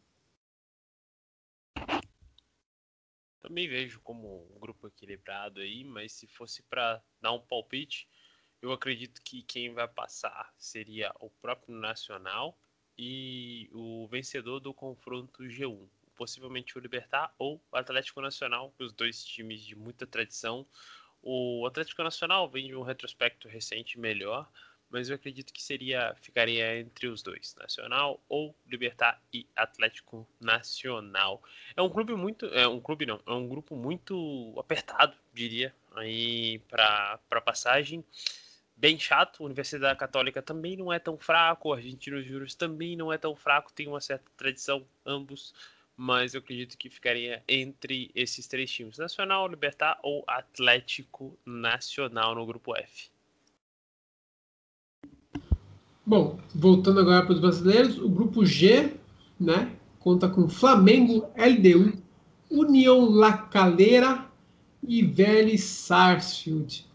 [3.40, 8.08] Também vejo como um grupo equilibrado aí, mas se fosse para dar um palpite,
[8.60, 12.58] eu acredito que quem vai passar seria o próprio Nacional
[12.98, 19.24] e o vencedor do confronto G1, possivelmente o Libertar ou o Atlético Nacional, os dois
[19.24, 20.66] times de muita tradição.
[21.22, 24.50] O Atlético Nacional vem de um retrospecto recente melhor,
[24.94, 31.42] mas eu acredito que seria ficaria entre os dois, Nacional ou Libertar e Atlético Nacional.
[31.76, 36.60] É um clube muito, é um clube não, é um grupo muito apertado, diria, aí
[36.70, 38.04] para para passagem
[38.76, 39.42] bem chato.
[39.42, 43.88] Universidade Católica também não é tão fraco, Argentinos Juros também não é tão fraco, tem
[43.88, 45.52] uma certa tradição ambos,
[45.96, 52.46] mas eu acredito que ficaria entre esses três times: Nacional, Libertar ou Atlético Nacional no
[52.46, 53.13] grupo F.
[56.06, 58.92] Bom, voltando agora para os brasileiros, o grupo G,
[59.40, 61.94] né, conta com Flamengo, LDU,
[62.50, 64.26] União La Calera
[64.86, 66.86] e Vélez Sarsfield.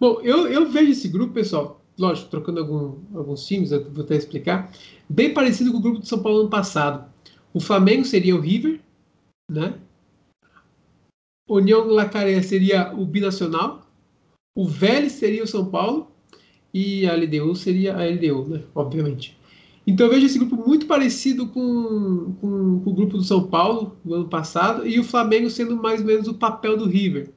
[0.00, 4.16] Bom, eu, eu vejo esse grupo, pessoal, lógico, trocando algum, alguns times, eu vou até
[4.16, 4.72] explicar,
[5.08, 7.08] bem parecido com o grupo do São Paulo ano passado.
[7.54, 8.80] O Flamengo seria o River,
[9.48, 9.78] né?
[11.48, 13.86] União La Calera seria o Binacional,
[14.56, 16.10] o Vélez seria o São Paulo
[16.76, 18.62] e a LDU seria a LDU, né?
[18.74, 19.34] Obviamente.
[19.86, 23.96] Então eu vejo esse grupo muito parecido com, com, com, o grupo do São Paulo
[24.04, 27.30] no ano passado e o Flamengo sendo mais ou menos o papel do River,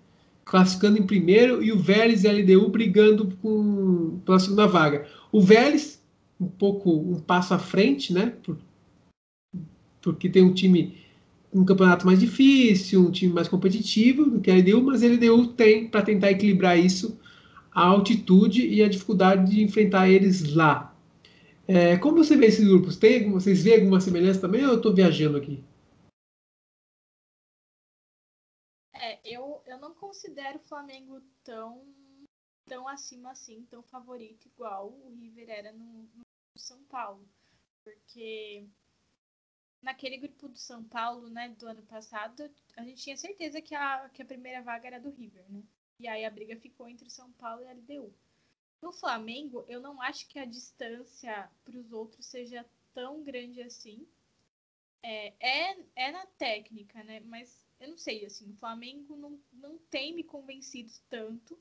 [0.43, 5.07] classificando em primeiro e o Vélez e a LDU brigando com, pela segunda vaga.
[5.31, 6.01] O Vélez
[6.37, 8.33] um pouco um passo à frente, né?
[8.43, 8.57] Por,
[10.01, 10.97] porque tem um time
[11.53, 15.47] um campeonato mais difícil, um time mais competitivo do que a LDU, mas a LDU
[15.47, 17.17] tem para tentar equilibrar isso
[17.71, 20.95] a altitude e a dificuldade de enfrentar eles lá.
[21.67, 22.97] É, como você vê esses grupos?
[22.97, 25.63] Tem, vocês veem alguma semelhança também ou eu estou viajando aqui?
[28.93, 31.85] É, eu, eu não considero o Flamengo tão,
[32.65, 36.23] tão acima assim, tão favorito igual o River era no, no
[36.57, 37.27] São Paulo.
[37.83, 38.67] Porque
[39.81, 44.09] naquele grupo do São Paulo, né, do ano passado, a gente tinha certeza que a,
[44.09, 45.63] que a primeira vaga era do River, né?
[45.99, 48.13] E aí a briga ficou entre São Paulo e a LDU.
[48.81, 54.07] No Flamengo, eu não acho que a distância para os outros seja tão grande assim.
[55.03, 57.19] É, é, é, na técnica, né?
[57.21, 61.59] Mas eu não sei, assim, o Flamengo não, não tem me convencido tanto.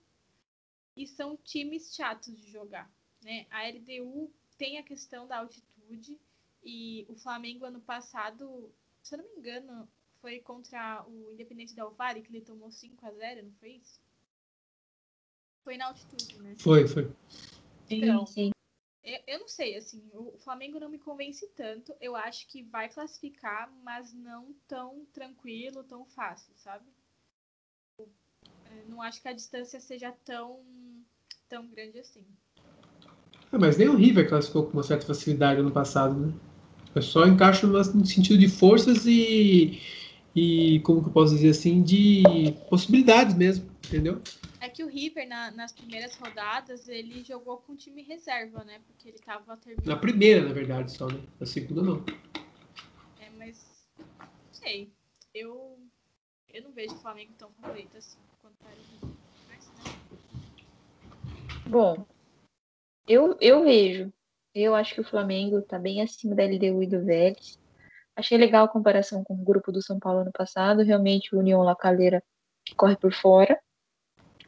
[0.97, 2.91] E são times chatos de jogar,
[3.23, 3.47] né?
[3.51, 6.19] A LDU tem a questão da altitude.
[6.63, 8.73] E o Flamengo, ano passado,
[9.03, 9.89] se eu não me engano,
[10.21, 14.01] foi contra o Independente Del Valle, que ele tomou 5 a 0 não foi isso?
[15.69, 16.55] Foi na altitude, né?
[16.57, 17.13] Foi, foi.
[17.91, 18.53] Então, sim,
[19.05, 21.93] Eu, eu não sei, assim, o Flamengo não me convence tanto.
[22.01, 26.87] Eu acho que vai classificar, mas não tão tranquilo, tão fácil, sabe?
[27.99, 28.09] Eu
[28.89, 30.61] não acho que a distância seja tão,
[31.51, 32.25] tão grande assim.
[33.53, 36.33] É, mas nem o River classificou com uma certa facilidade no passado, né?
[36.95, 39.83] É só encaixa no sentido de forças e,
[40.35, 42.23] e como que eu posso dizer assim, de
[42.71, 44.23] possibilidades mesmo, entendeu?
[44.61, 48.81] É que o River, na, nas primeiras rodadas, ele jogou com time reserva, né?
[48.87, 49.87] Porque ele tava terminando.
[49.87, 51.23] Na primeira, na verdade, só, né?
[51.39, 52.05] Na segunda, não.
[53.21, 53.89] É, mas.
[54.19, 54.91] Não sei.
[55.33, 55.79] Eu.
[56.49, 59.17] Eu não vejo o Flamengo tão favorito assim quanto era o River.
[59.49, 59.85] Mas, né?
[61.69, 62.07] Bom,
[63.07, 64.13] eu, eu vejo.
[64.55, 67.61] Eu acho que o Flamengo tá bem acima da LDU e do Vélez.
[68.17, 70.83] Achei legal a comparação com o grupo do São Paulo ano passado.
[70.83, 72.25] Realmente o União La Calera
[72.77, 73.57] corre por fora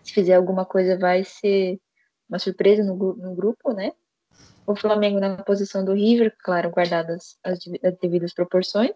[0.02, 1.78] se fizer alguma coisa vai ser
[2.28, 3.92] uma surpresa no, no grupo, né?
[4.66, 8.92] O Flamengo na posição do River, claro, guardadas as, as devidas proporções.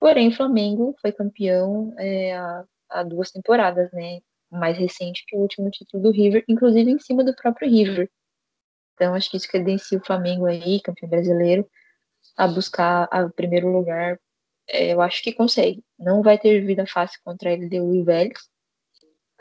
[0.00, 4.20] Porém, o Flamengo foi campeão é, há, há, duas temporadas, né?
[4.50, 8.10] Mais recente que o último título do River, inclusive em cima do próprio River.
[8.94, 11.68] Então, acho que isso credencia o Flamengo aí, campeão brasileiro,
[12.36, 14.18] a buscar o primeiro lugar.
[14.68, 15.84] É, eu acho que consegue.
[15.98, 18.51] Não vai ter vida fácil contra a LDU e Vélez,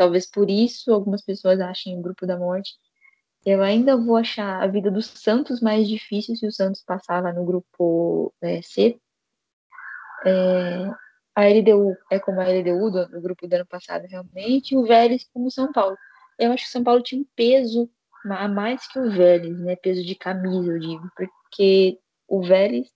[0.01, 2.71] Talvez por isso algumas pessoas achem o grupo da morte.
[3.45, 7.31] Eu ainda vou achar a vida dos Santos mais difícil se o Santos passar lá
[7.31, 8.99] no grupo é, C.
[10.25, 10.89] É,
[11.35, 14.87] a LDU é como a LDU do, do, grupo do ano passado, realmente, e o
[14.87, 15.95] Vélez como São Paulo.
[16.39, 17.87] Eu acho que o São Paulo tinha um peso
[18.25, 19.75] a mais que o Vélez, né?
[19.75, 22.87] Peso de camisa, eu digo, porque o Vélez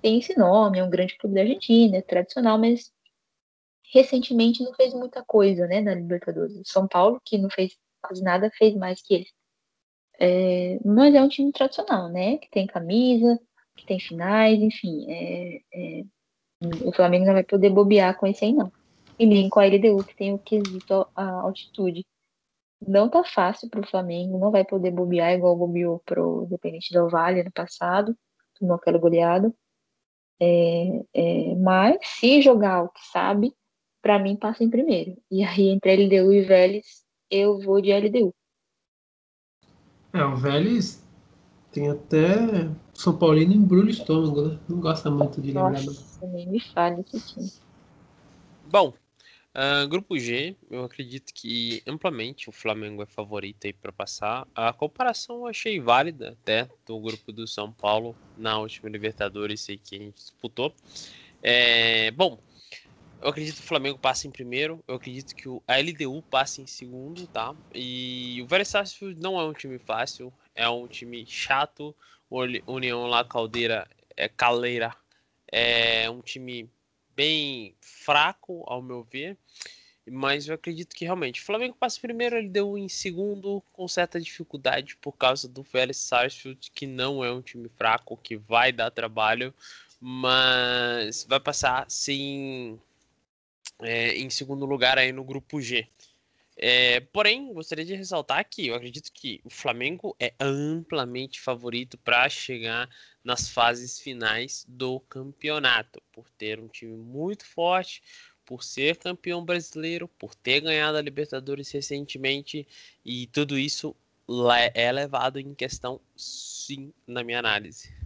[0.00, 2.90] tem esse nome, é um grande clube da Argentina, é tradicional, mas
[3.92, 6.56] recentemente não fez muita coisa, né, na Libertadores.
[6.56, 9.32] O São Paulo, que não fez quase nada, fez mais que eles.
[10.18, 13.38] É, mas é um time tradicional, né, que tem camisa,
[13.76, 15.06] que tem finais, enfim.
[15.10, 16.04] É, é,
[16.84, 18.72] o Flamengo não vai poder bobear com esse aí, não.
[19.18, 22.04] E nem com a LDU, que tem o quesito a altitude.
[22.86, 27.42] Não tá fácil pro Flamengo, não vai poder bobear igual bobeou pro Independente do Vale
[27.44, 28.16] no passado,
[28.58, 29.52] tomou aquela goleada.
[30.40, 33.54] É, é, mas se jogar o que sabe,
[34.02, 35.16] para mim passa em primeiro.
[35.30, 38.34] E aí, entre LDU e Vélez, eu vou de LDU.
[40.12, 41.02] É, o Vélez
[41.70, 44.58] tem até São Paulino embrulha o estômago, né?
[44.68, 45.70] Não gosta muito de lembrar.
[45.70, 47.50] Nossa, nem me fale esse time.
[48.70, 48.92] Bom,
[49.54, 54.46] uh, grupo G, eu acredito que amplamente o Flamengo é favorito aí para passar.
[54.54, 59.78] A comparação eu achei válida até do grupo do São Paulo na última Libertadores aí
[59.78, 60.74] que a gente disputou.
[61.42, 62.38] É, bom,
[63.22, 64.82] eu acredito que o Flamengo passe em primeiro.
[64.88, 67.54] Eu acredito que a LDU passe em segundo, tá?
[67.72, 70.32] E o Vélez Sarsfield não é um time fácil.
[70.56, 71.94] É um time chato.
[72.28, 74.96] O União lá Caldeira é Caleira
[75.46, 76.68] É um time
[77.14, 79.36] bem fraco, ao meu ver.
[80.10, 84.20] Mas eu acredito que realmente o Flamengo passa primeiro, ele deu em segundo com certa
[84.20, 88.90] dificuldade por causa do Vélez Sarsfield, que não é um time fraco, que vai dar
[88.90, 89.54] trabalho,
[90.00, 92.80] mas vai passar sim
[93.82, 95.86] é, em segundo lugar aí no grupo G.
[96.56, 102.28] É, porém, gostaria de ressaltar que eu acredito que o Flamengo é amplamente favorito para
[102.28, 102.88] chegar
[103.24, 108.02] nas fases finais do campeonato, por ter um time muito forte,
[108.44, 112.66] por ser campeão brasileiro, por ter ganhado a Libertadores recentemente,
[113.04, 113.96] e tudo isso
[114.74, 118.01] é levado em questão, sim, na minha análise.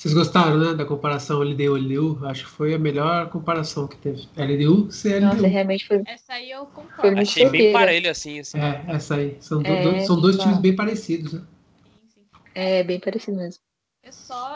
[0.00, 2.24] Vocês gostaram, né, da comparação LDU-LDU?
[2.24, 4.26] Acho que foi a melhor comparação que teve.
[4.34, 5.26] LDU, CLDU.
[5.26, 6.02] Nossa, realmente foi.
[6.06, 7.20] Essa aí eu concordo.
[7.20, 8.58] Achei bem parelho assim, assim.
[8.58, 9.36] É, essa aí.
[9.42, 11.40] São, é, do, são dois times bem parecidos, né?
[11.84, 12.22] Sim, sim.
[12.54, 13.62] É, bem parecido mesmo.
[14.02, 14.48] Eu só.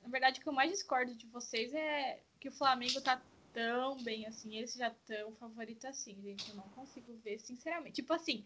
[0.00, 3.20] Na verdade, o que eu mais discordo de vocês é que o Flamengo tá
[3.52, 6.50] tão bem assim, eles já tão favorito assim, gente.
[6.50, 7.96] Eu não consigo ver, sinceramente.
[7.96, 8.44] Tipo assim,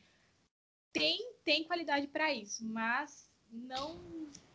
[0.95, 3.99] tem, tem qualidade para isso, mas não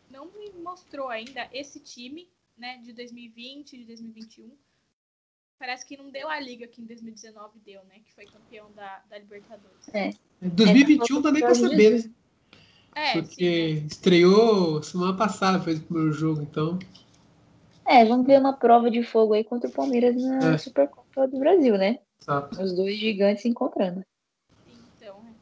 [0.09, 4.51] não me mostrou ainda esse time, né, de 2020, de 2021.
[5.59, 9.03] Parece que não deu a liga que em 2019 deu, né, que foi campeão da,
[9.09, 9.89] da Libertadores.
[9.93, 10.11] É.
[10.41, 12.13] 2021 é, tá nem pra saber, né?
[12.95, 16.79] É, Porque sim, estreou semana passada, fez o primeiro jogo, então.
[17.85, 20.57] É, vamos ver uma prova de fogo aí contra o Palmeiras na é.
[20.57, 21.99] Supercopa do Brasil, né?
[22.19, 22.61] Exato.
[22.61, 24.03] Os dois gigantes se encontrando.
[24.95, 25.33] Então, é.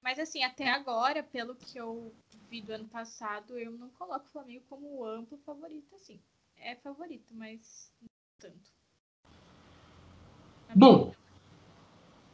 [0.00, 2.12] mas assim, até agora, pelo que eu
[2.52, 6.20] vi do ano passado, eu não coloco o Flamengo como amplo favorito, assim.
[6.54, 8.70] É favorito, mas não tanto.
[10.76, 11.14] Bom,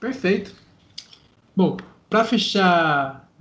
[0.00, 0.52] perfeito.
[1.54, 1.76] Bom,
[2.10, 3.32] para fechar,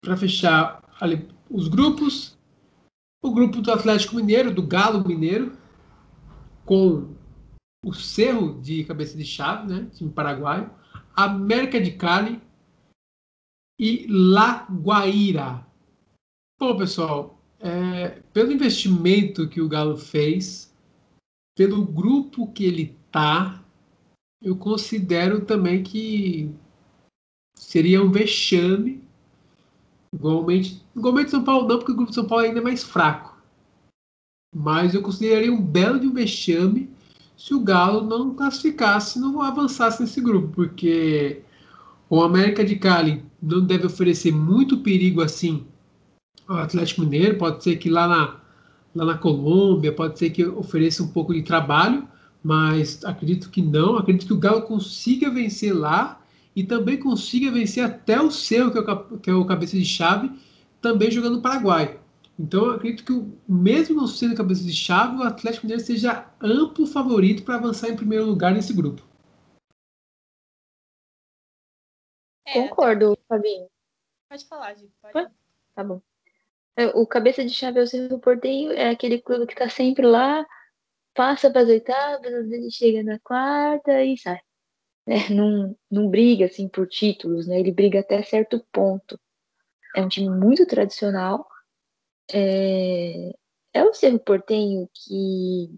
[0.00, 2.36] para fechar ali, os grupos,
[3.22, 5.56] o grupo do Atlético Mineiro, do Galo Mineiro,
[6.64, 7.14] com
[7.84, 10.68] o Cerro de cabeça de chave, né, time paraguaio,
[11.14, 12.42] América de Cali
[13.78, 15.67] e La Guaira,
[16.60, 20.74] Bom, pessoal, é, pelo investimento que o Galo fez,
[21.56, 23.62] pelo grupo que ele tá,
[24.42, 26.52] eu considero também que
[27.54, 29.00] seria um vexame.
[30.12, 33.40] Igualmente, igualmente São Paulo não, porque o grupo de São Paulo ainda é mais fraco.
[34.52, 36.90] Mas eu consideraria um belo de um vexame
[37.36, 41.40] se o Galo não classificasse, não avançasse nesse grupo, porque
[42.10, 45.64] o América de Cali não deve oferecer muito perigo assim
[46.54, 48.40] Atlético Mineiro, pode ser que lá na,
[48.94, 52.08] lá na Colômbia, pode ser que ofereça um pouco de trabalho,
[52.42, 53.96] mas acredito que não.
[53.96, 56.20] Acredito que o Galo consiga vencer lá
[56.56, 59.84] e também consiga vencer até o seu, que é o, que é o cabeça de
[59.84, 60.30] chave,
[60.80, 62.00] também jogando no Paraguai.
[62.38, 67.42] Então, acredito que, mesmo não sendo cabeça de chave, o Atlético Mineiro seja amplo favorito
[67.42, 69.02] para avançar em primeiro lugar nesse grupo.
[72.46, 73.66] É, Concordo, Fabinho.
[74.28, 74.88] Pode falar, Gi.
[75.02, 75.30] Pode.
[75.74, 76.00] Tá bom.
[76.78, 80.06] É, o cabeça de chave é o Cerro Porteio, é aquele clube que está sempre
[80.06, 80.46] lá,
[81.12, 84.38] passa para as oitavas, às vezes chega na quarta e sai.
[85.04, 87.58] É, não, não briga assim por títulos, né?
[87.58, 89.18] Ele briga até certo ponto.
[89.96, 91.48] É um time muito tradicional.
[92.32, 93.30] É,
[93.74, 95.70] é o Cerro Portenho que,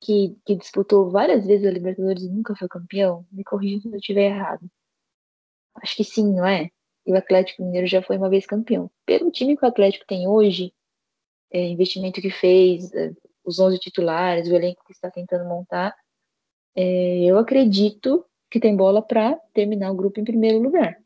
[0.00, 3.26] que, que disputou várias vezes a Libertadores e nunca foi campeão.
[3.30, 4.68] Me corrija se eu estiver errado.
[5.76, 6.70] Acho que sim, não é?
[7.06, 8.90] E o Atlético Mineiro já foi uma vez campeão.
[9.04, 10.72] Pelo time que o Atlético tem hoje,
[11.50, 13.12] é, investimento que fez, é,
[13.44, 15.94] os 11 titulares, o elenco que está tentando montar,
[16.74, 20.96] é, eu acredito que tem bola para terminar o grupo em primeiro lugar.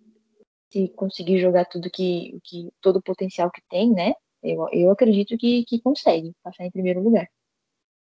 [0.73, 4.15] Se conseguir jogar tudo que, que todo o potencial que tem, né?
[4.43, 7.29] Eu, eu acredito que, que consegue passar em primeiro lugar.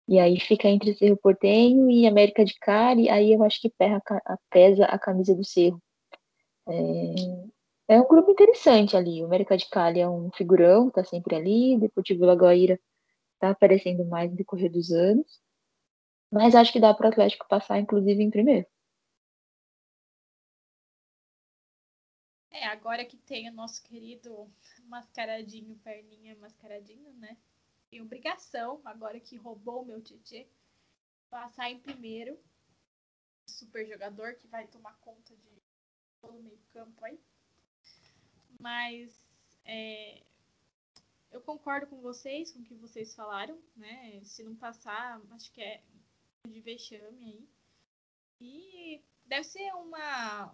[0.08, 3.72] E aí fica entre Cerro Portenho e América de Cali, aí eu acho que
[4.50, 5.80] pesa, a camisa do Cerro.
[6.68, 7.49] É,
[7.90, 9.22] é um grupo interessante ali.
[9.22, 11.76] O América de Cali é um figurão, tá sempre ali.
[11.76, 12.80] O Deportivo Lagoaíra
[13.40, 15.42] tá aparecendo mais no decorrer dos anos.
[16.32, 18.68] Mas acho que dá para o Atlético passar, inclusive, em primeiro.
[22.52, 24.48] É, agora que tem o nosso querido
[24.86, 27.38] mascaradinho, perninha mascaradinho, né?
[27.90, 30.48] Tem obrigação, agora que roubou o meu Tietê,
[31.28, 32.40] passar em primeiro.
[33.48, 35.62] Super jogador que vai tomar conta de
[36.22, 37.20] todo o meio campo aí.
[38.60, 39.26] Mas
[39.66, 40.22] é,
[41.32, 44.20] eu concordo com vocês, com o que vocês falaram, né?
[44.24, 45.82] Se não passar, acho que é
[46.48, 47.48] de vexame aí.
[48.42, 50.54] E deve ser uma.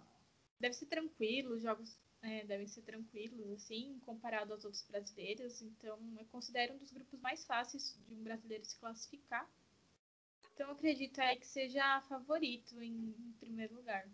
[0.58, 5.60] Deve ser tranquilo, os jogos é, devem ser tranquilos, assim, comparado aos outros brasileiros.
[5.60, 9.48] Então, eu considero um dos grupos mais fáceis de um brasileiro se classificar.
[10.54, 14.08] Então, eu acredito aí que seja favorito em, em primeiro lugar.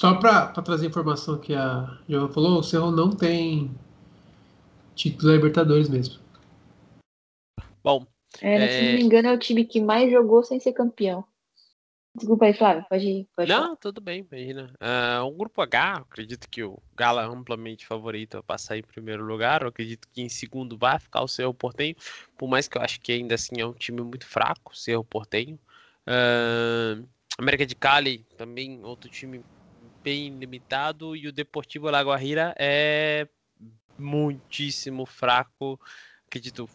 [0.00, 3.70] Só para trazer a informação que a Joana falou, o Cerro não tem
[4.94, 6.18] título da Libertadores mesmo.
[7.84, 8.06] Bom.
[8.40, 8.68] É, é...
[8.68, 11.22] Se não me engano, é o time que mais jogou sem ser campeão.
[12.14, 13.28] Desculpa aí, Flávio, pode ir.
[13.36, 13.76] Pode não, falar.
[13.76, 14.72] tudo bem, imagina.
[14.80, 19.22] Uh, o grupo H, acredito que o Gala é amplamente favorito a passar em primeiro
[19.22, 19.60] lugar.
[19.60, 21.94] Eu acredito que em segundo vai ficar o Cerro Portenho,
[22.38, 25.04] por mais que eu acho que ainda assim é um time muito fraco, o Cerro
[25.04, 25.58] Portenho.
[26.08, 29.44] Uh, América de Cali, também outro time
[30.02, 31.14] bem limitado.
[31.16, 33.28] E o Deportivo Lagoarira é
[33.98, 35.78] muitíssimo fraco.
[36.26, 36.68] Acredito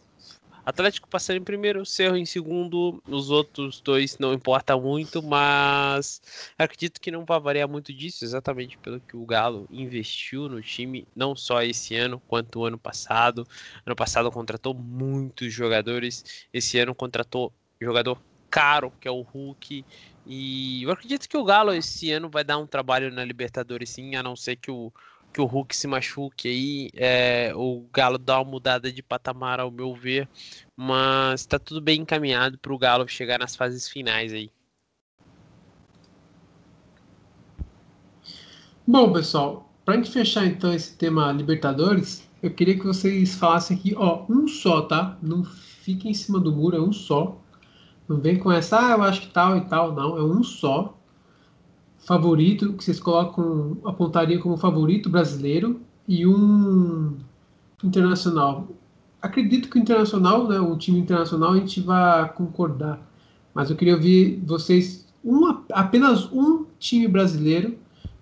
[0.66, 6.20] Atlético passando em primeiro, Cerro em segundo, os outros dois não importa muito, mas
[6.58, 11.06] acredito que não vai variar muito disso, exatamente pelo que o Galo investiu no time,
[11.14, 13.46] não só esse ano, quanto ano passado.
[13.86, 18.20] Ano passado contratou muitos jogadores, esse ano contratou jogador
[18.56, 19.84] caro, que é o Hulk.
[20.26, 24.16] E eu acredito que o Galo esse ano vai dar um trabalho na Libertadores, sim,
[24.16, 24.90] a não ser que o
[25.30, 29.70] que o Hulk se machuque aí, é, o Galo dá uma mudada de patamar, ao
[29.70, 30.26] meu ver,
[30.74, 34.50] mas está tudo bem encaminhado para o Galo chegar nas fases finais aí.
[38.86, 43.76] Bom, pessoal, para a gente fechar então esse tema Libertadores, eu queria que vocês falassem
[43.76, 45.18] aqui, ó, um só, tá?
[45.20, 47.38] Não fique em cima do muro, é um só.
[48.08, 50.96] Não vem com essa, ah, eu acho que tal e tal, não, é um só
[51.98, 57.16] favorito, que vocês colocam, apontariam como favorito brasileiro e um
[57.82, 58.68] internacional.
[59.20, 63.00] Acredito que o internacional, né, o time internacional, a gente vai concordar.
[63.52, 67.76] Mas eu queria ouvir vocês, um, apenas um time brasileiro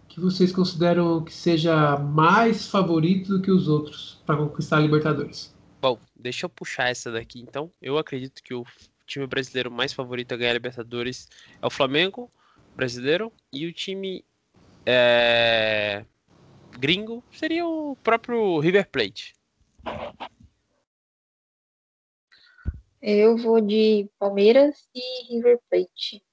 [0.08, 5.52] que vocês consideram que seja mais favorito do que os outros para conquistar a Libertadores.
[5.82, 7.70] Bom, deixa eu puxar essa daqui então.
[7.82, 8.64] Eu acredito que o
[9.06, 11.28] time brasileiro mais favorito a ganhar a Libertadores
[11.60, 12.30] é o Flamengo
[12.74, 14.24] brasileiro e o time
[14.86, 16.04] é,
[16.78, 19.34] gringo seria o próprio River Plate.
[23.00, 26.24] Eu vou de Palmeiras e River Plate.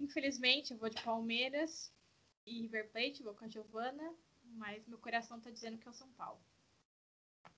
[0.00, 1.92] Infelizmente, eu vou de Palmeiras
[2.46, 5.94] e River Plate, vou com a Giovana, mas meu coração tá dizendo que é o
[5.94, 6.40] São Paulo.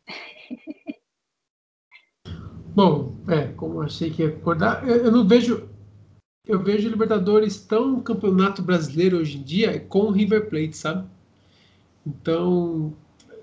[2.79, 5.69] Bom, é, como achei que ia acordar, eu, eu não vejo.
[6.47, 11.05] Eu vejo Libertadores tão campeonato brasileiro hoje em dia com o River Plate, sabe?
[12.07, 12.95] Então,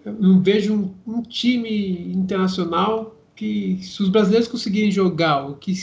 [0.06, 5.74] eu não vejo um, um time internacional que, se os brasileiros conseguirem jogar o que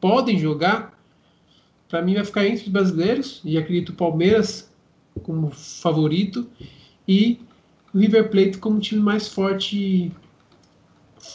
[0.00, 0.98] podem jogar,
[1.86, 4.72] para mim vai ficar entre os brasileiros, e acredito o Palmeiras
[5.22, 6.48] como favorito,
[7.06, 7.40] e
[7.92, 10.10] o River Plate como time mais forte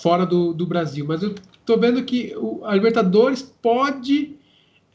[0.01, 1.05] fora do, do Brasil.
[1.07, 4.35] Mas eu estou vendo que o, a Libertadores pode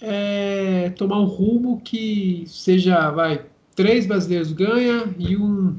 [0.00, 3.44] é, tomar um rumo que seja, vai,
[3.74, 5.76] três brasileiros ganha e um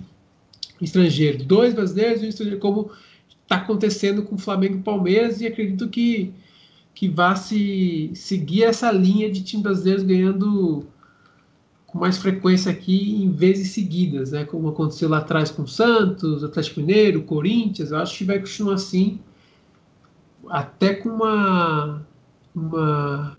[0.82, 2.92] estrangeiro, dois brasileiros e um estrangeiro, como
[3.44, 6.32] está acontecendo com Flamengo e Palmeiras, e acredito que,
[6.94, 10.88] que vá se seguir essa linha de times brasileiros ganhando
[11.92, 14.46] com mais frequência aqui em vezes seguidas, né?
[14.46, 17.92] Como aconteceu lá atrás com o Santos, Atlético Mineiro, Corinthians.
[17.92, 19.20] Eu acho que vai continuar assim,
[20.48, 22.06] até com uma,
[22.56, 23.38] uma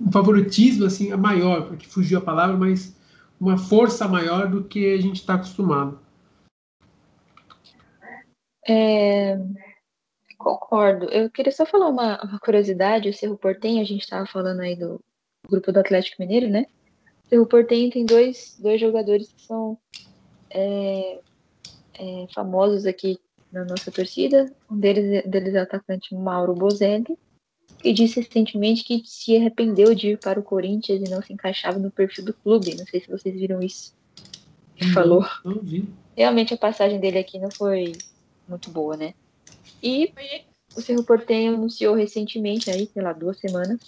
[0.00, 2.96] um favoritismo assim maior, porque fugiu a palavra, mas
[3.40, 6.00] uma força maior do que a gente está acostumado.
[8.66, 9.38] É,
[10.36, 11.06] concordo.
[11.06, 13.08] Eu queria só falar uma, uma curiosidade.
[13.08, 15.00] O Cerro Portenho, a gente estava falando aí do,
[15.48, 16.66] grupo do Atlético Mineiro, né?
[17.32, 19.78] O Portenho tem dois, dois jogadores que são
[20.50, 21.20] é,
[21.94, 23.18] é, famosos aqui
[23.52, 24.50] na nossa torcida.
[24.70, 27.18] Um deles, deles é o atacante Mauro Bozelli,
[27.78, 31.78] que disse recentemente que se arrependeu de ir para o Corinthians e não se encaixava
[31.78, 32.76] no perfil do clube.
[32.76, 33.94] Não sei se vocês viram isso.
[34.80, 35.26] Ele falou.
[35.44, 35.88] Não vi.
[36.16, 37.92] Realmente a passagem dele aqui não foi
[38.48, 39.14] muito boa, né?
[39.82, 40.12] E
[40.74, 43.78] o Cerro Portenho anunciou recentemente, aí, sei lá, duas semanas,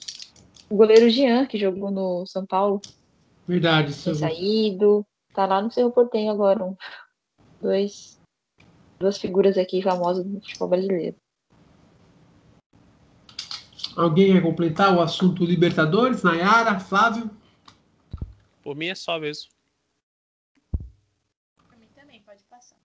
[0.70, 2.80] o goleiro Jean, que jogou no São Paulo.
[3.46, 5.04] Verdade, Tem saído.
[5.34, 6.64] Tá lá no Cerro Portenho agora.
[6.64, 6.76] Um,
[7.60, 8.20] dois,
[9.00, 11.16] duas figuras aqui famosas do futebol brasileiro.
[13.96, 16.22] Alguém quer completar o assunto Libertadores?
[16.22, 17.28] Nayara, Flávio?
[18.62, 19.50] Por mim é só mesmo.
[21.68, 22.76] Por mim também, pode passar.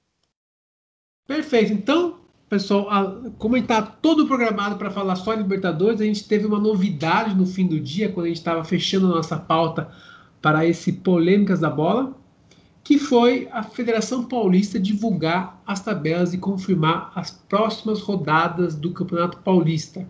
[1.27, 1.71] Perfeito.
[1.71, 2.24] Então,
[2.55, 7.35] pessoal, a, como está todo programado para falar só Libertadores, a gente teve uma novidade
[7.35, 9.89] no fim do dia, quando a gente estava fechando a nossa pauta
[10.41, 12.15] para esse Polêmicas da Bola,
[12.81, 19.39] que foi a Federação Paulista divulgar as tabelas e confirmar as próximas rodadas do Campeonato
[19.39, 20.07] Paulista.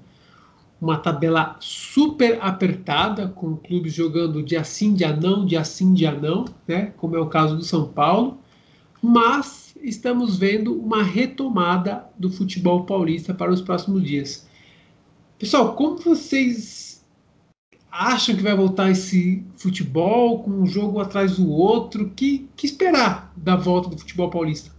[0.80, 6.46] Uma tabela super apertada, com clubes jogando dia sim, dia não, dia sim, dia não,
[6.68, 6.94] né?
[6.98, 8.38] como é o caso do São Paulo,
[9.02, 14.48] mas estamos vendo uma retomada do futebol paulista para os próximos dias.
[15.38, 17.06] Pessoal, como vocês
[17.92, 22.10] acham que vai voltar esse futebol com um jogo atrás do outro?
[22.12, 24.76] Que, que esperar da volta do futebol paulista?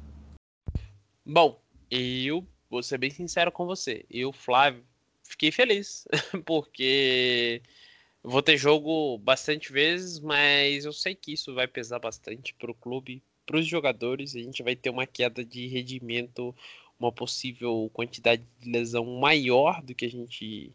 [1.25, 4.05] Bom, eu vou ser bem sincero com você.
[4.11, 4.85] Eu, Flávio,
[5.23, 6.07] fiquei feliz,
[6.45, 7.63] porque
[8.23, 12.75] vou ter jogo bastante vezes, mas eu sei que isso vai pesar bastante para o
[12.75, 14.35] clube, para os jogadores.
[14.35, 16.55] A gente vai ter uma queda de rendimento,
[16.99, 20.73] uma possível quantidade de lesão maior do que a gente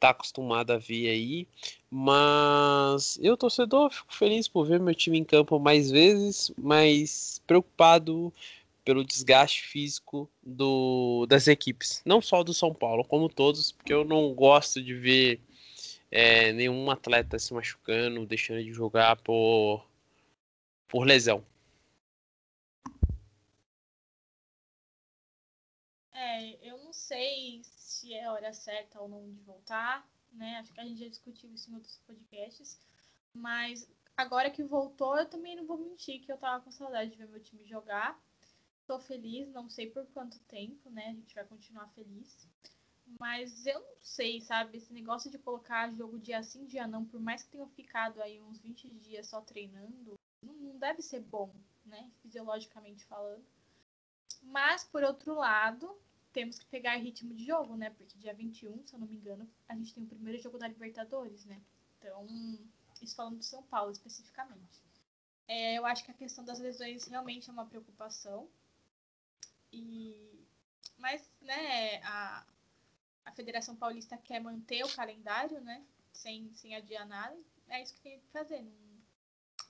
[0.00, 1.46] tá acostumado a ver aí.
[1.90, 8.32] Mas eu, torcedor, fico feliz por ver meu time em campo mais vezes, mas preocupado
[8.84, 12.02] pelo desgaste físico do, das equipes.
[12.04, 15.40] Não só do São Paulo, como todos, porque eu não gosto de ver
[16.10, 19.84] é, nenhum atleta se machucando, deixando de jogar por,
[20.88, 21.44] por lesão.
[26.26, 30.56] É, eu não sei se é hora certa ou não de voltar, né?
[30.58, 32.80] Acho que a gente já discutiu isso em outros podcasts.
[33.32, 37.16] Mas agora que voltou, eu também não vou mentir que eu tava com saudade de
[37.16, 38.20] ver meu time jogar.
[38.88, 41.10] Tô feliz, não sei por quanto tempo, né?
[41.10, 42.48] A gente vai continuar feliz.
[43.20, 44.78] Mas eu não sei, sabe?
[44.78, 48.42] Esse negócio de colocar jogo dia sim, dia não, por mais que tenham ficado aí
[48.42, 51.54] uns 20 dias só treinando, não deve ser bom,
[51.84, 52.10] né?
[52.20, 53.44] Fisiologicamente falando.
[54.42, 55.96] Mas, por outro lado,
[56.36, 57.88] temos que pegar ritmo de jogo, né?
[57.88, 60.68] Porque dia 21, se eu não me engano, a gente tem o primeiro jogo da
[60.68, 61.62] Libertadores, né?
[61.98, 62.26] Então,
[63.00, 64.82] isso falando do São Paulo especificamente.
[65.48, 68.50] É, eu acho que a questão das lesões realmente é uma preocupação.
[69.72, 70.46] E
[70.98, 72.46] mas, né, a,
[73.24, 75.82] a Federação Paulista quer manter o calendário, né?
[76.12, 77.34] Sem, sem adiar nada.
[77.68, 78.60] É isso que tem que fazer.
[78.60, 79.02] Não,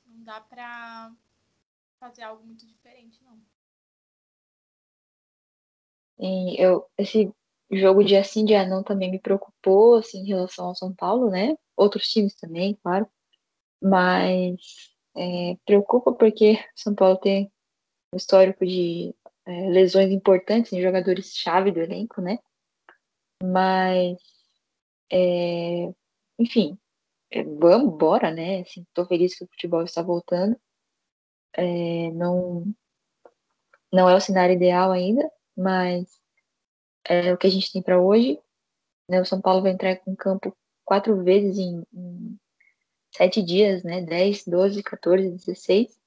[0.07, 1.14] não dá pra
[2.01, 3.41] fazer algo muito diferente, não.
[6.19, 7.33] E eu, esse
[7.71, 11.57] jogo de assim dia não também me preocupou assim, em relação ao São Paulo, né?
[11.77, 13.07] Outros times também, claro.
[13.83, 14.57] Mas
[15.17, 17.51] é, preocupa porque São Paulo tem
[18.12, 19.14] um histórico de
[19.47, 22.39] é, lesões importantes em jogadores-chave do elenco, né?
[23.43, 24.19] Mas,
[25.12, 25.93] é,
[26.39, 26.79] enfim,
[27.31, 28.61] é, vamos, bora, né?
[28.62, 30.59] Assim, tô feliz que o futebol está voltando.
[31.55, 32.64] É, não,
[33.93, 36.21] não é o cenário ideal ainda, mas
[37.05, 38.39] é o que a gente tem para hoje.
[39.09, 39.21] Né?
[39.21, 42.39] O São Paulo vai entrar em campo quatro vezes em, em
[43.15, 44.03] sete dias, né?
[44.03, 45.99] 10, 12, 14, 16.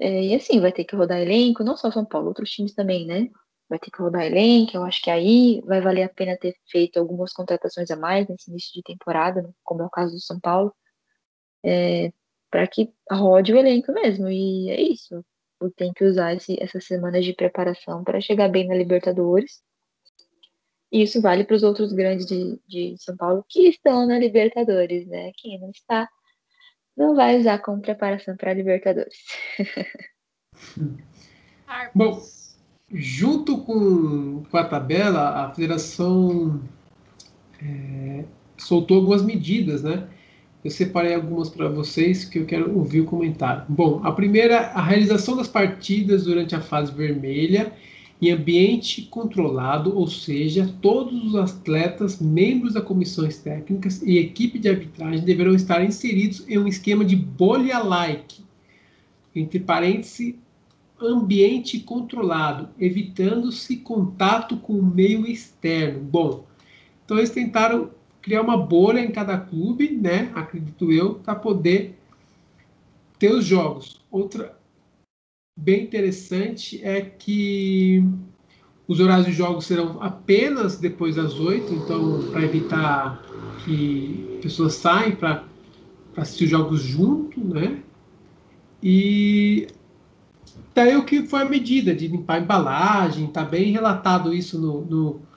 [0.00, 3.06] É, e assim, vai ter que rodar elenco, não só São Paulo, outros times também,
[3.06, 3.30] né?
[3.68, 6.98] Vai ter que rodar elenco, eu acho que aí vai valer a pena ter feito
[6.98, 9.50] algumas contratações a mais nesse início de temporada, né?
[9.62, 10.74] como é o caso do São Paulo,
[11.64, 12.12] é,
[12.50, 14.28] para que rode o elenco mesmo.
[14.28, 15.24] E é isso
[15.70, 19.62] tem que usar esse, essas semanas de preparação para chegar bem na Libertadores.
[20.90, 25.06] E isso vale para os outros grandes de, de São Paulo que estão na Libertadores,
[25.06, 25.32] né?
[25.36, 26.08] Quem não está,
[26.96, 29.18] não vai usar como preparação para a Libertadores.
[31.94, 32.22] Bom,
[32.92, 36.62] junto com, com a tabela, a federação
[37.60, 38.24] é,
[38.56, 40.08] soltou algumas medidas, né?
[40.64, 43.64] Eu separei algumas para vocês que eu quero ouvir o comentário.
[43.68, 47.70] Bom, a primeira, a realização das partidas durante a fase vermelha
[48.22, 54.70] em ambiente controlado, ou seja, todos os atletas, membros das comissões técnicas e equipe de
[54.70, 58.42] arbitragem deverão estar inseridos em um esquema de bolha-like,
[59.36, 60.34] entre parênteses,
[60.98, 66.00] ambiente controlado, evitando-se contato com o meio externo.
[66.00, 66.46] Bom,
[67.04, 67.90] então eles tentaram
[68.24, 70.32] criar uma bolha em cada clube, né?
[70.34, 71.94] Acredito eu, para poder
[73.18, 74.00] ter os jogos.
[74.10, 74.58] Outra
[75.56, 78.02] bem interessante é que
[78.88, 83.22] os horários de jogos serão apenas depois das oito, então para evitar
[83.62, 85.44] que pessoas saem para
[86.16, 87.82] assistir os jogos junto, né?
[88.82, 89.66] E
[90.74, 94.80] daí o que foi a medida de limpar a embalagem, tá bem relatado isso no,
[94.86, 95.33] no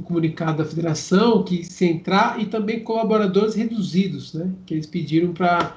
[0.00, 4.50] do comunicado da federação que se entrar e também colaboradores reduzidos, né?
[4.64, 5.76] Que eles pediram para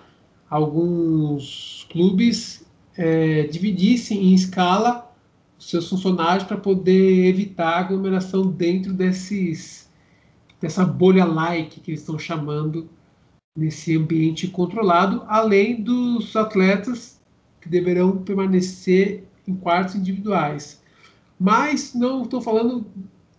[0.49, 2.65] alguns clubes
[2.95, 5.11] é, dividissem em escala
[5.59, 9.89] seus funcionários para poder evitar aglomeração dentro desses
[10.59, 12.89] dessa bolha like que eles estão chamando
[13.55, 17.21] nesse ambiente controlado, além dos atletas
[17.61, 20.81] que deverão permanecer em quartos individuais.
[21.39, 22.85] Mas não estou falando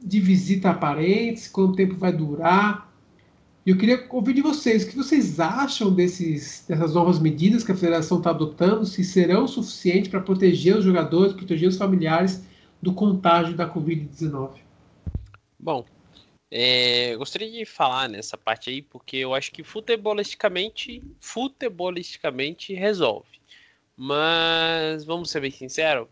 [0.05, 2.92] de visita a parentes, quanto tempo vai durar.
[3.64, 7.74] Eu queria ouvir de vocês, o que vocês acham desses, dessas novas medidas que a
[7.74, 12.44] federação está adotando, se serão suficientes para proteger os jogadores, proteger os familiares
[12.82, 14.50] do contágio da Covid-19?
[15.59, 15.86] Bom,
[16.50, 23.40] é, gostaria de falar nessa parte aí, porque eu acho que futebolisticamente, futebolisticamente resolve.
[23.96, 26.07] Mas vamos ser bem sinceros,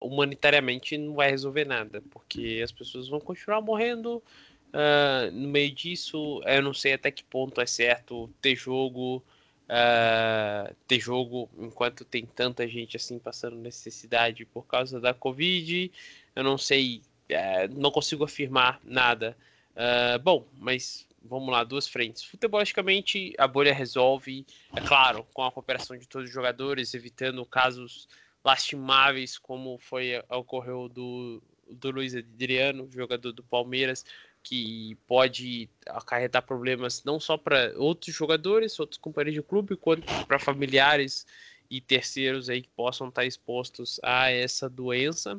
[0.00, 4.22] humanitariamente não vai resolver nada, porque as pessoas vão continuar morrendo.
[4.68, 9.24] Uh, no meio disso, eu não sei até que ponto é certo ter jogo,
[9.64, 15.90] uh, ter jogo enquanto tem tanta gente assim passando necessidade por causa da Covid.
[16.36, 19.36] Eu não sei, uh, não consigo afirmar nada.
[19.72, 22.22] Uh, bom, mas vamos lá, duas frentes.
[22.24, 24.46] Futebolisticamente, a bolha resolve,
[24.76, 28.08] é claro, com a cooperação de todos os jogadores, evitando casos
[28.48, 34.06] lastimáveis, como foi ocorreu do, do Luiz Adriano, jogador do Palmeiras,
[34.42, 40.38] que pode acarretar problemas não só para outros jogadores, outros companheiros de clube, quanto para
[40.38, 41.26] familiares
[41.70, 45.38] e terceiros aí que possam estar expostos a essa doença.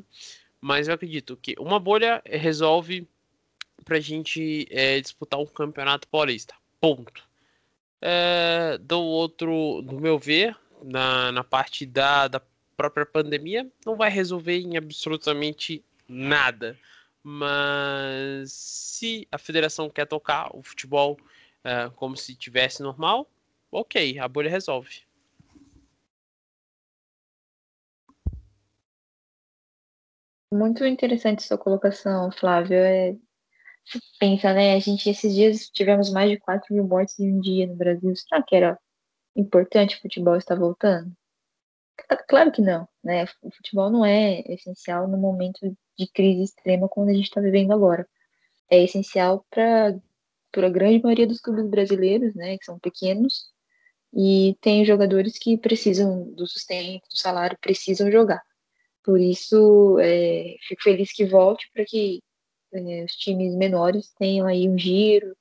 [0.60, 3.08] Mas eu acredito que uma bolha resolve
[3.84, 6.54] para a gente é, disputar um campeonato paulista.
[6.80, 7.28] Ponto.
[8.00, 12.40] É, do outro, no meu ver, na, na parte da, da
[12.80, 16.78] própria pandemia, não vai resolver em absolutamente nada.
[17.22, 21.18] Mas se a federação quer tocar o futebol
[21.62, 23.28] é, como se tivesse normal,
[23.70, 25.02] ok, a bolha resolve.
[30.52, 32.76] Muito interessante sua colocação, Flávio.
[32.76, 33.14] É,
[34.18, 34.74] pensa, né?
[34.74, 38.14] A gente, esses dias, tivemos mais de 4 mil mortes em um dia no Brasil.
[38.16, 38.78] Será que era
[39.36, 41.12] importante o futebol estar voltando?
[42.28, 43.24] Claro que não, né?
[43.42, 45.58] O futebol não é essencial no momento
[45.98, 48.06] de crise extrema como a gente está vivendo agora.
[48.70, 49.94] É essencial para
[50.52, 53.46] para a grande maioria dos clubes brasileiros, né, que são pequenos,
[54.12, 58.42] e tem jogadores que precisam do sustento, do salário, precisam jogar.
[59.04, 62.20] Por isso, é, fico feliz que volte para que
[62.72, 65.36] é, os times menores tenham aí um giro,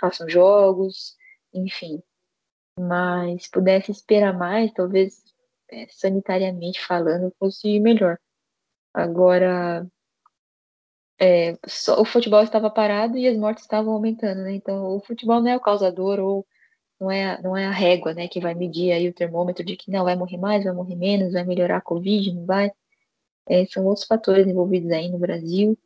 [0.00, 1.16] façam jogos,
[1.52, 2.02] enfim.
[2.78, 5.22] Mas pudesse esperar mais, talvez
[5.72, 8.18] é, sanitariamente falando, fosse melhor.
[8.94, 9.86] Agora,
[11.20, 14.54] é, só, o futebol estava parado e as mortes estavam aumentando, né?
[14.54, 16.46] Então, o futebol não é o causador ou
[17.00, 19.90] não é, não é a régua, né, que vai medir aí o termômetro de que
[19.90, 22.70] não vai morrer mais, vai morrer menos, vai melhorar a Covid, não vai.
[23.48, 25.76] É, são outros fatores envolvidos aí no Brasil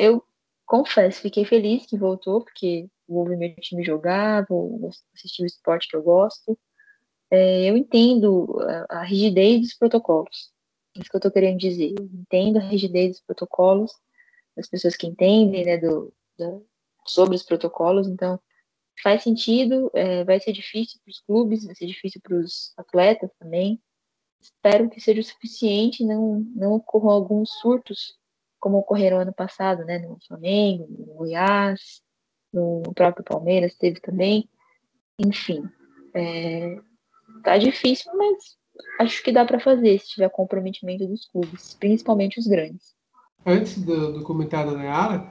[0.00, 0.24] eu
[0.64, 5.88] confesso, fiquei feliz que voltou, porque vou ver meu time jogar, vou assistir o esporte
[5.88, 6.58] que eu gosto.
[7.30, 8.58] É, eu entendo
[8.88, 10.52] a, a, rigidez dos protocolos.
[10.96, 11.94] É isso que eu estou querendo dizer.
[11.96, 13.92] Eu entendo a rigidez dos protocolos,
[14.56, 16.66] das pessoas que entendem né, do, do
[17.06, 18.38] sobre os protocolos, então
[19.02, 23.30] faz sentido, é, vai ser difícil para os clubes, vai ser difícil para os atletas
[23.38, 23.80] também.
[24.40, 28.18] Espero que seja o suficiente, não, não ocorram alguns surtos
[28.58, 32.02] como ocorreram ano passado, né, no Flamengo, no Goiás,
[32.52, 34.48] no próprio Palmeiras teve também.
[35.18, 35.62] Enfim,
[36.14, 36.76] é,
[37.42, 38.56] tá difícil, mas
[39.00, 42.94] acho que dá para fazer se tiver comprometimento dos clubes, principalmente os grandes.
[43.44, 45.26] Antes do, do comentário da Nayara,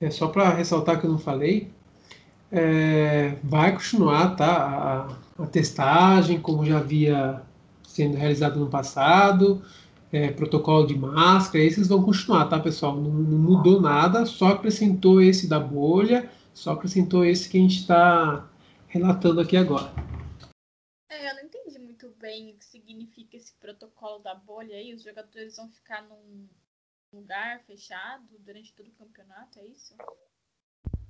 [0.00, 1.70] é só para ressaltar que eu não falei,
[2.50, 7.42] é, vai continuar tá, a, a, testagem, como já havia
[7.82, 9.62] sendo realizado no passado
[10.12, 12.96] é, protocolo de máscara, esses vão continuar, tá, pessoal?
[12.96, 17.78] Não, não, mudou nada, só acrescentou esse da bolha, só acrescentou esse que a gente
[17.78, 18.48] está
[18.88, 19.92] relatando aqui agora.
[21.10, 24.94] É, eu não entendi muito bem o que significa esse protocolo da bolha aí.
[24.94, 26.48] Os jogadores vão ficar num
[27.12, 29.96] lugar fechado durante todo o campeonato, é isso?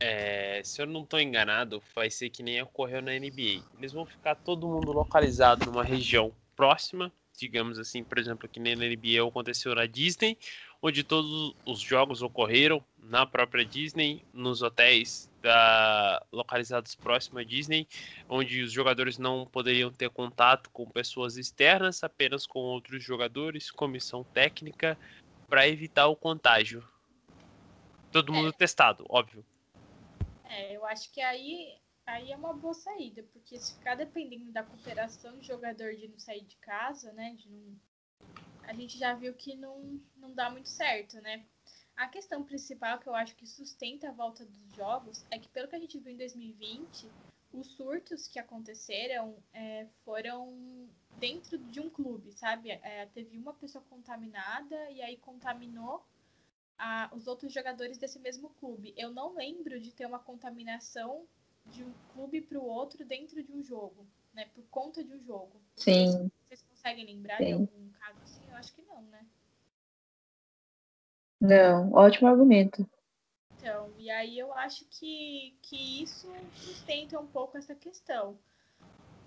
[0.00, 3.64] É, se eu não estou enganado, vai ser que nem ocorreu na NBA.
[3.76, 8.74] Eles vão ficar todo mundo localizado numa região próxima digamos assim, por exemplo, que nem
[8.74, 10.36] na NBA aconteceu na Disney,
[10.82, 17.88] onde todos os jogos ocorreram na própria Disney, nos hotéis da, localizados próximo à Disney,
[18.28, 24.22] onde os jogadores não poderiam ter contato com pessoas externas, apenas com outros jogadores, comissão
[24.22, 24.96] técnica,
[25.48, 26.86] para evitar o contágio.
[28.12, 28.52] Todo mundo é.
[28.52, 29.44] testado, óbvio.
[30.44, 34.62] É, eu acho que aí aí é uma boa saída, porque se ficar dependendo da
[34.62, 37.76] cooperação do jogador de não sair de casa, né, de não
[38.68, 41.42] a gente já viu que não, não dá muito certo, né?
[41.98, 45.66] A questão principal que eu acho que sustenta a volta dos jogos é que, pelo
[45.66, 47.10] que a gente viu em 2020,
[47.52, 50.88] os surtos que aconteceram é, foram
[51.18, 52.70] dentro de um clube, sabe?
[52.70, 56.06] É, teve uma pessoa contaminada e aí contaminou
[56.78, 58.94] a, os outros jogadores desse mesmo clube.
[58.96, 61.26] Eu não lembro de ter uma contaminação
[61.66, 64.48] de um clube para o outro dentro de um jogo, né?
[64.54, 65.60] Por conta de um jogo.
[65.74, 66.30] Sim.
[66.44, 67.46] Vocês conseguem lembrar Sim.
[67.46, 68.48] de algum caso assim?
[68.48, 69.26] Eu acho que não, né?
[71.40, 72.88] Não, ótimo argumento.
[73.56, 78.38] Então, e aí eu acho que, que isso sustenta um pouco essa questão.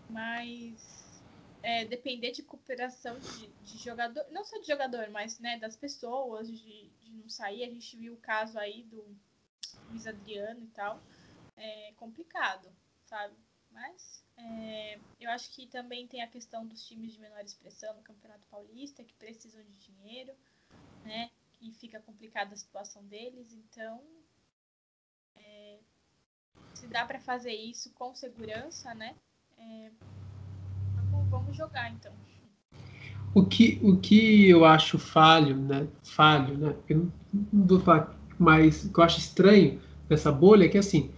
[0.10, 1.22] Mas
[1.64, 6.48] é, depender de cooperação de, de, jogador, não só de jogador, mas né, das pessoas,
[6.48, 7.64] de, de não sair.
[7.64, 9.06] A gente viu o caso aí do
[9.90, 11.00] Luiz Adriano e tal.
[11.56, 12.70] É complicado,
[13.06, 13.36] sabe?
[13.70, 18.02] Mas é, eu acho que também tem a questão dos times de menor expressão no
[18.02, 20.34] Campeonato Paulista, que precisam de dinheiro,
[21.06, 21.30] né?
[21.62, 23.54] E fica complicada a situação deles.
[23.54, 24.02] Então,
[25.36, 25.78] é,
[26.74, 29.16] se dá para fazer isso com segurança, né?
[29.58, 29.92] É,
[31.12, 32.14] vamos, vamos, jogar então.
[33.34, 35.88] O que, o que eu acho falho, né?
[36.04, 36.76] Falho, né?
[36.90, 37.12] Eu
[37.54, 38.84] não vou falar mais.
[38.86, 41.14] O que eu acho estranho dessa bolha é que assim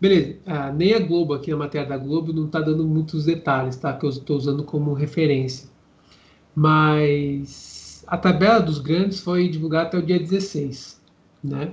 [0.00, 3.76] Beleza, ah, nem a Globo aqui na matéria da Globo não está dando muitos detalhes,
[3.76, 3.92] tá?
[3.92, 5.68] Que eu estou usando como referência.
[6.54, 7.77] Mas
[8.08, 11.00] a tabela dos grandes foi divulgada até o dia 16,
[11.44, 11.72] né?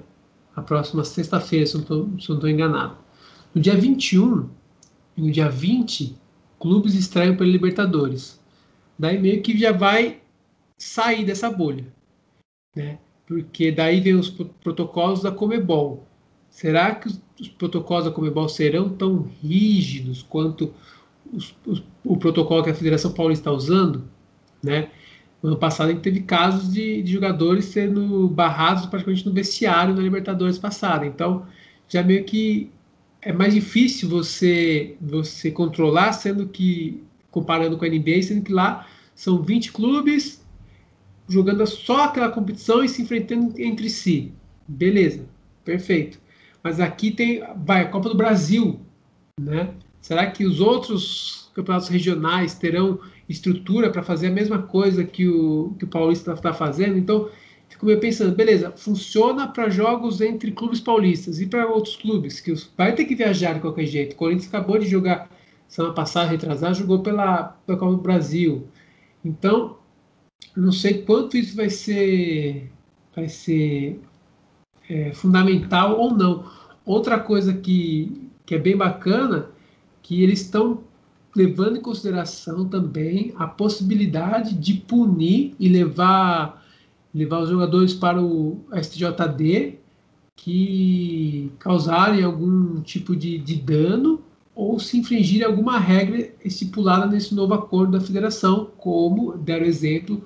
[0.56, 2.98] A próxima sexta-feira, se, eu não estou enganado.
[3.54, 4.50] No dia 21
[5.18, 6.16] e no dia 20,
[6.60, 8.40] clubes estreiam pela Libertadores.
[8.98, 10.22] Daí meio que já vai
[10.78, 11.86] sair dessa bolha,
[12.76, 13.00] né?
[13.26, 16.06] Porque daí vem os protocolos da Comebol.
[16.50, 20.74] Será que os os protocolos da Comebol serão tão rígidos quanto
[21.32, 24.04] os, os, o protocolo que a Federação Paulista está usando,
[24.64, 24.90] né?
[25.46, 29.94] No ano passado a gente teve casos de, de, jogadores sendo barrados praticamente no vestiário
[29.94, 31.06] na Libertadores passada.
[31.06, 31.46] Então,
[31.88, 32.72] já meio que
[33.22, 38.88] é mais difícil você você controlar, sendo que comparando com a NBA, sendo que lá
[39.14, 40.44] são 20 clubes
[41.30, 44.32] jogando só aquela competição e se enfrentando entre si.
[44.68, 45.28] Beleza,
[45.64, 46.20] perfeito.
[46.64, 48.80] Mas aqui tem vai a Copa do Brasil,
[49.40, 49.76] né?
[50.02, 55.74] Será que os outros campeonatos regionais terão estrutura para fazer a mesma coisa que o,
[55.80, 56.98] que o Paulista está fazendo?
[56.98, 57.30] Então,
[57.70, 62.54] fico meio pensando, beleza, funciona para jogos entre clubes paulistas e para outros clubes, que
[62.78, 64.14] vai ter que viajar de qualquer jeito.
[64.14, 65.30] O Corinthians acabou de jogar
[65.68, 68.68] semana passada, retrasada, jogou pela, pela Copa do Brasil.
[69.24, 69.78] Então,
[70.56, 72.70] não sei quanto isso vai ser,
[73.16, 74.00] vai ser
[74.90, 76.46] é, fundamental ou não.
[76.86, 79.50] Outra coisa que, que é bem bacana,
[80.04, 80.84] que eles estão
[81.36, 86.66] levando em consideração também a possibilidade de punir e levar,
[87.14, 89.80] levar os jogadores para o STJD
[90.36, 94.22] que causarem algum tipo de, de dano
[94.54, 100.24] ou se infringirem alguma regra estipulada nesse novo acordo da federação, como deram exemplo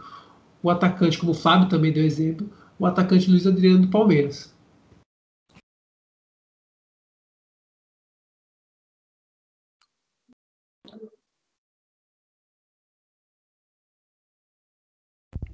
[0.61, 2.47] o atacante, como o Fábio também deu exemplo,
[2.77, 4.53] o atacante Luiz Adriano do Palmeiras.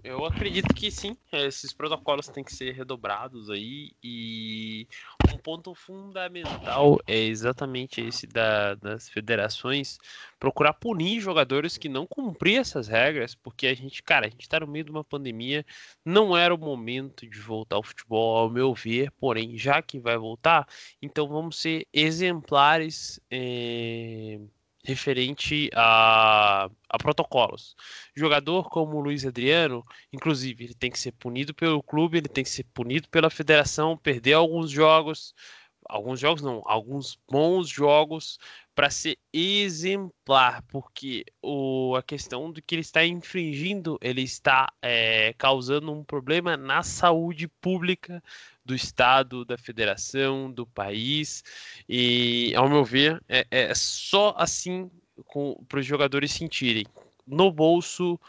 [0.06, 4.88] Eu acredito que sim, esses protocolos têm que ser redobrados aí e
[5.34, 9.98] um ponto fundamental é exatamente esse da, das federações
[10.40, 14.60] procurar punir jogadores que não cumpriam essas regras, porque a gente, cara, a gente tá
[14.60, 15.66] no meio de uma pandemia,
[16.06, 20.18] não era o momento de voltar ao futebol, ao meu ver, porém, já que vai
[20.20, 20.68] voltar,
[21.02, 23.20] então vamos ser exemplares.
[23.32, 24.40] Eh
[24.86, 27.76] referente a, a, protocolos.
[28.16, 29.84] Jogador como o Luiz Adriano,
[30.14, 33.98] inclusive, ele tem que ser punido pelo clube, ele tem que ser punido pela federação,
[33.98, 35.34] perder alguns jogos,
[35.88, 38.38] alguns jogos não, alguns bons jogos
[38.74, 45.34] para ser exemplar, porque o, a questão do que ele está infringindo, ele está é,
[45.38, 48.22] causando um problema na saúde pública
[48.66, 51.44] do Estado, da federação, do país.
[51.88, 54.90] E, ao meu ver, é, é só assim
[55.68, 56.86] para os jogadores sentirem
[57.26, 58.20] no bolso.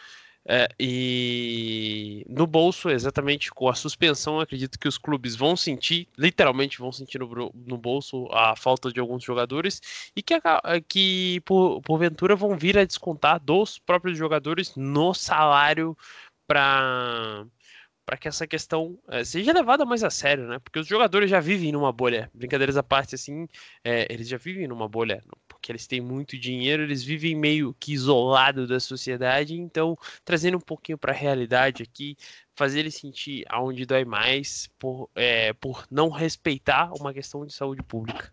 [0.49, 6.79] É, e no bolso, exatamente com a suspensão, acredito que os clubes vão sentir, literalmente
[6.79, 10.35] vão sentir no, no bolso a falta de alguns jogadores e que,
[10.87, 15.99] que por, porventura vão vir a descontar dos próprios jogadores no salário
[16.47, 17.45] para
[18.07, 20.61] para que essa questão é, seja levada mais a sério, né?
[20.61, 22.31] Porque os jogadores já vivem numa bolha.
[22.33, 23.49] Brincadeiras à parte, assim,
[23.83, 27.93] é, eles já vivem numa bolha, porque eles têm muito dinheiro, eles vivem meio que
[27.93, 29.55] isolados da sociedade.
[29.55, 32.17] Então, trazendo um pouquinho para a realidade aqui,
[32.55, 37.83] fazer ele sentir aonde dói mais por, é, por não respeitar uma questão de saúde
[37.83, 38.33] pública.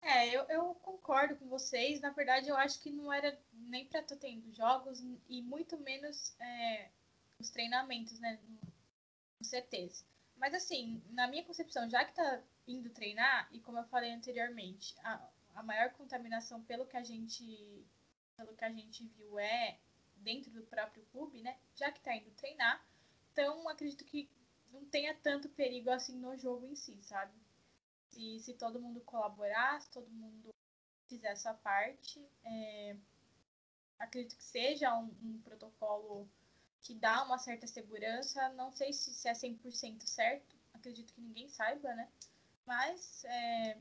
[0.00, 0.74] É, eu, eu
[1.08, 2.00] concordo com vocês.
[2.02, 6.36] Na verdade, eu acho que não era nem para estar tendo jogos e muito menos
[6.38, 6.90] é,
[7.38, 8.38] os treinamentos, né?
[9.40, 10.04] No CTs.
[10.36, 14.94] Mas assim, na minha concepção, já que tá indo treinar, e como eu falei anteriormente,
[15.02, 17.86] a, a maior contaminação pelo que a gente
[18.36, 19.78] pelo que a gente viu é
[20.18, 21.56] dentro do próprio clube, né?
[21.74, 22.84] Já que tá indo treinar,
[23.32, 24.30] então acredito que
[24.70, 27.32] não tenha tanto perigo assim no jogo em si, sabe?
[28.10, 30.50] Se, se todo mundo colaborar, se todo mundo
[31.08, 32.96] fizer a sua parte, é,
[33.98, 36.28] acredito que seja um, um, protocolo
[36.82, 38.48] que dá uma certa segurança.
[38.50, 42.08] Não sei se, se é 100% certo, acredito que ninguém saiba, né?
[42.66, 43.78] Mas é,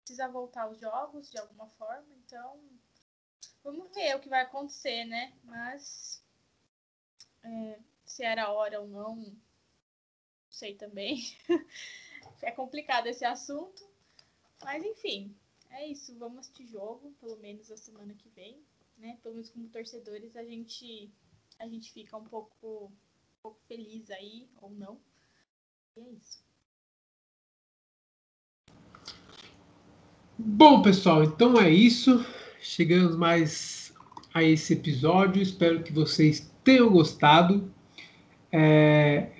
[0.00, 2.60] precisa voltar aos jogos de alguma forma, então
[3.62, 5.32] vamos ver o que vai acontecer, né?
[5.44, 6.24] Mas
[7.42, 9.36] é, se era hora ou não, não
[10.48, 11.18] sei também.
[12.42, 13.88] é complicado esse assunto.
[14.62, 15.34] Mas enfim,
[15.70, 16.16] é isso.
[16.18, 18.60] Vamos assistir jogo, pelo menos a semana que vem.
[18.98, 19.18] Né?
[19.22, 21.10] Pelo menos como torcedores, a gente,
[21.58, 25.00] a gente fica um pouco, um pouco feliz aí, ou não.
[25.96, 26.44] E é isso.
[30.38, 32.24] Bom, pessoal, então é isso.
[32.60, 33.94] Chegamos mais
[34.34, 35.42] a esse episódio.
[35.42, 37.72] Espero que vocês tenham gostado.
[38.52, 39.30] É,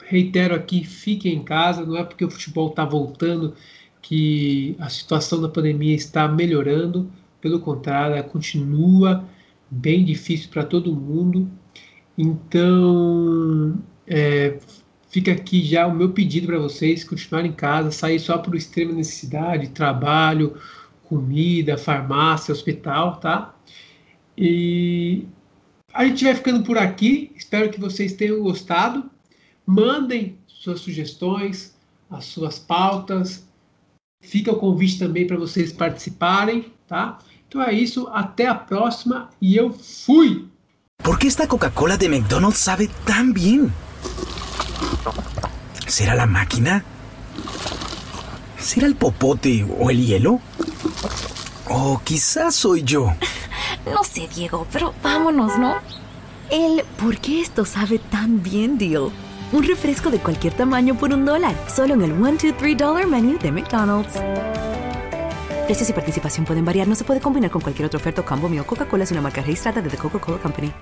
[0.00, 3.56] reitero aqui, fiquem em casa, não é porque o futebol está voltando
[4.04, 9.24] que a situação da pandemia está melhorando, pelo contrário, ela continua
[9.70, 11.50] bem difícil para todo mundo.
[12.16, 14.58] Então, é,
[15.08, 18.92] fica aqui já o meu pedido para vocês continuarem em casa, sair só por extrema
[18.92, 20.54] necessidade, trabalho,
[21.04, 23.54] comida, farmácia, hospital, tá?
[24.36, 25.26] E
[25.94, 27.32] a gente vai ficando por aqui.
[27.34, 29.10] Espero que vocês tenham gostado.
[29.64, 31.74] Mandem suas sugestões,
[32.10, 33.48] as suas pautas.
[34.24, 37.18] Fica o convite também para vocês participarem, tá?
[37.46, 40.48] Então é isso, até a próxima e eu fui!
[41.02, 43.72] ¿Por qué esta Coca-Cola de McDonald's sabe tan bien?
[45.86, 46.84] ¿Será la máquina?
[48.58, 50.40] ¿Será el popote o el hielo?
[51.68, 53.12] O quizás soy yo.
[53.84, 55.74] No sé, Diego, pero vámonos, ¿no?
[56.50, 59.10] El ¿por qué esto sabe tan bien, Deal?
[59.54, 63.06] Un refresco de cualquier tamaño por un dólar, solo en el 1, 2, 3 dollar
[63.06, 64.20] menu de McDonald's.
[65.66, 68.48] Precios y participación pueden variar, no se puede combinar con cualquier otra oferta o combo
[68.48, 68.66] mío.
[68.66, 70.72] Coca-Cola es una marca registrada de The Coca-Cola Company.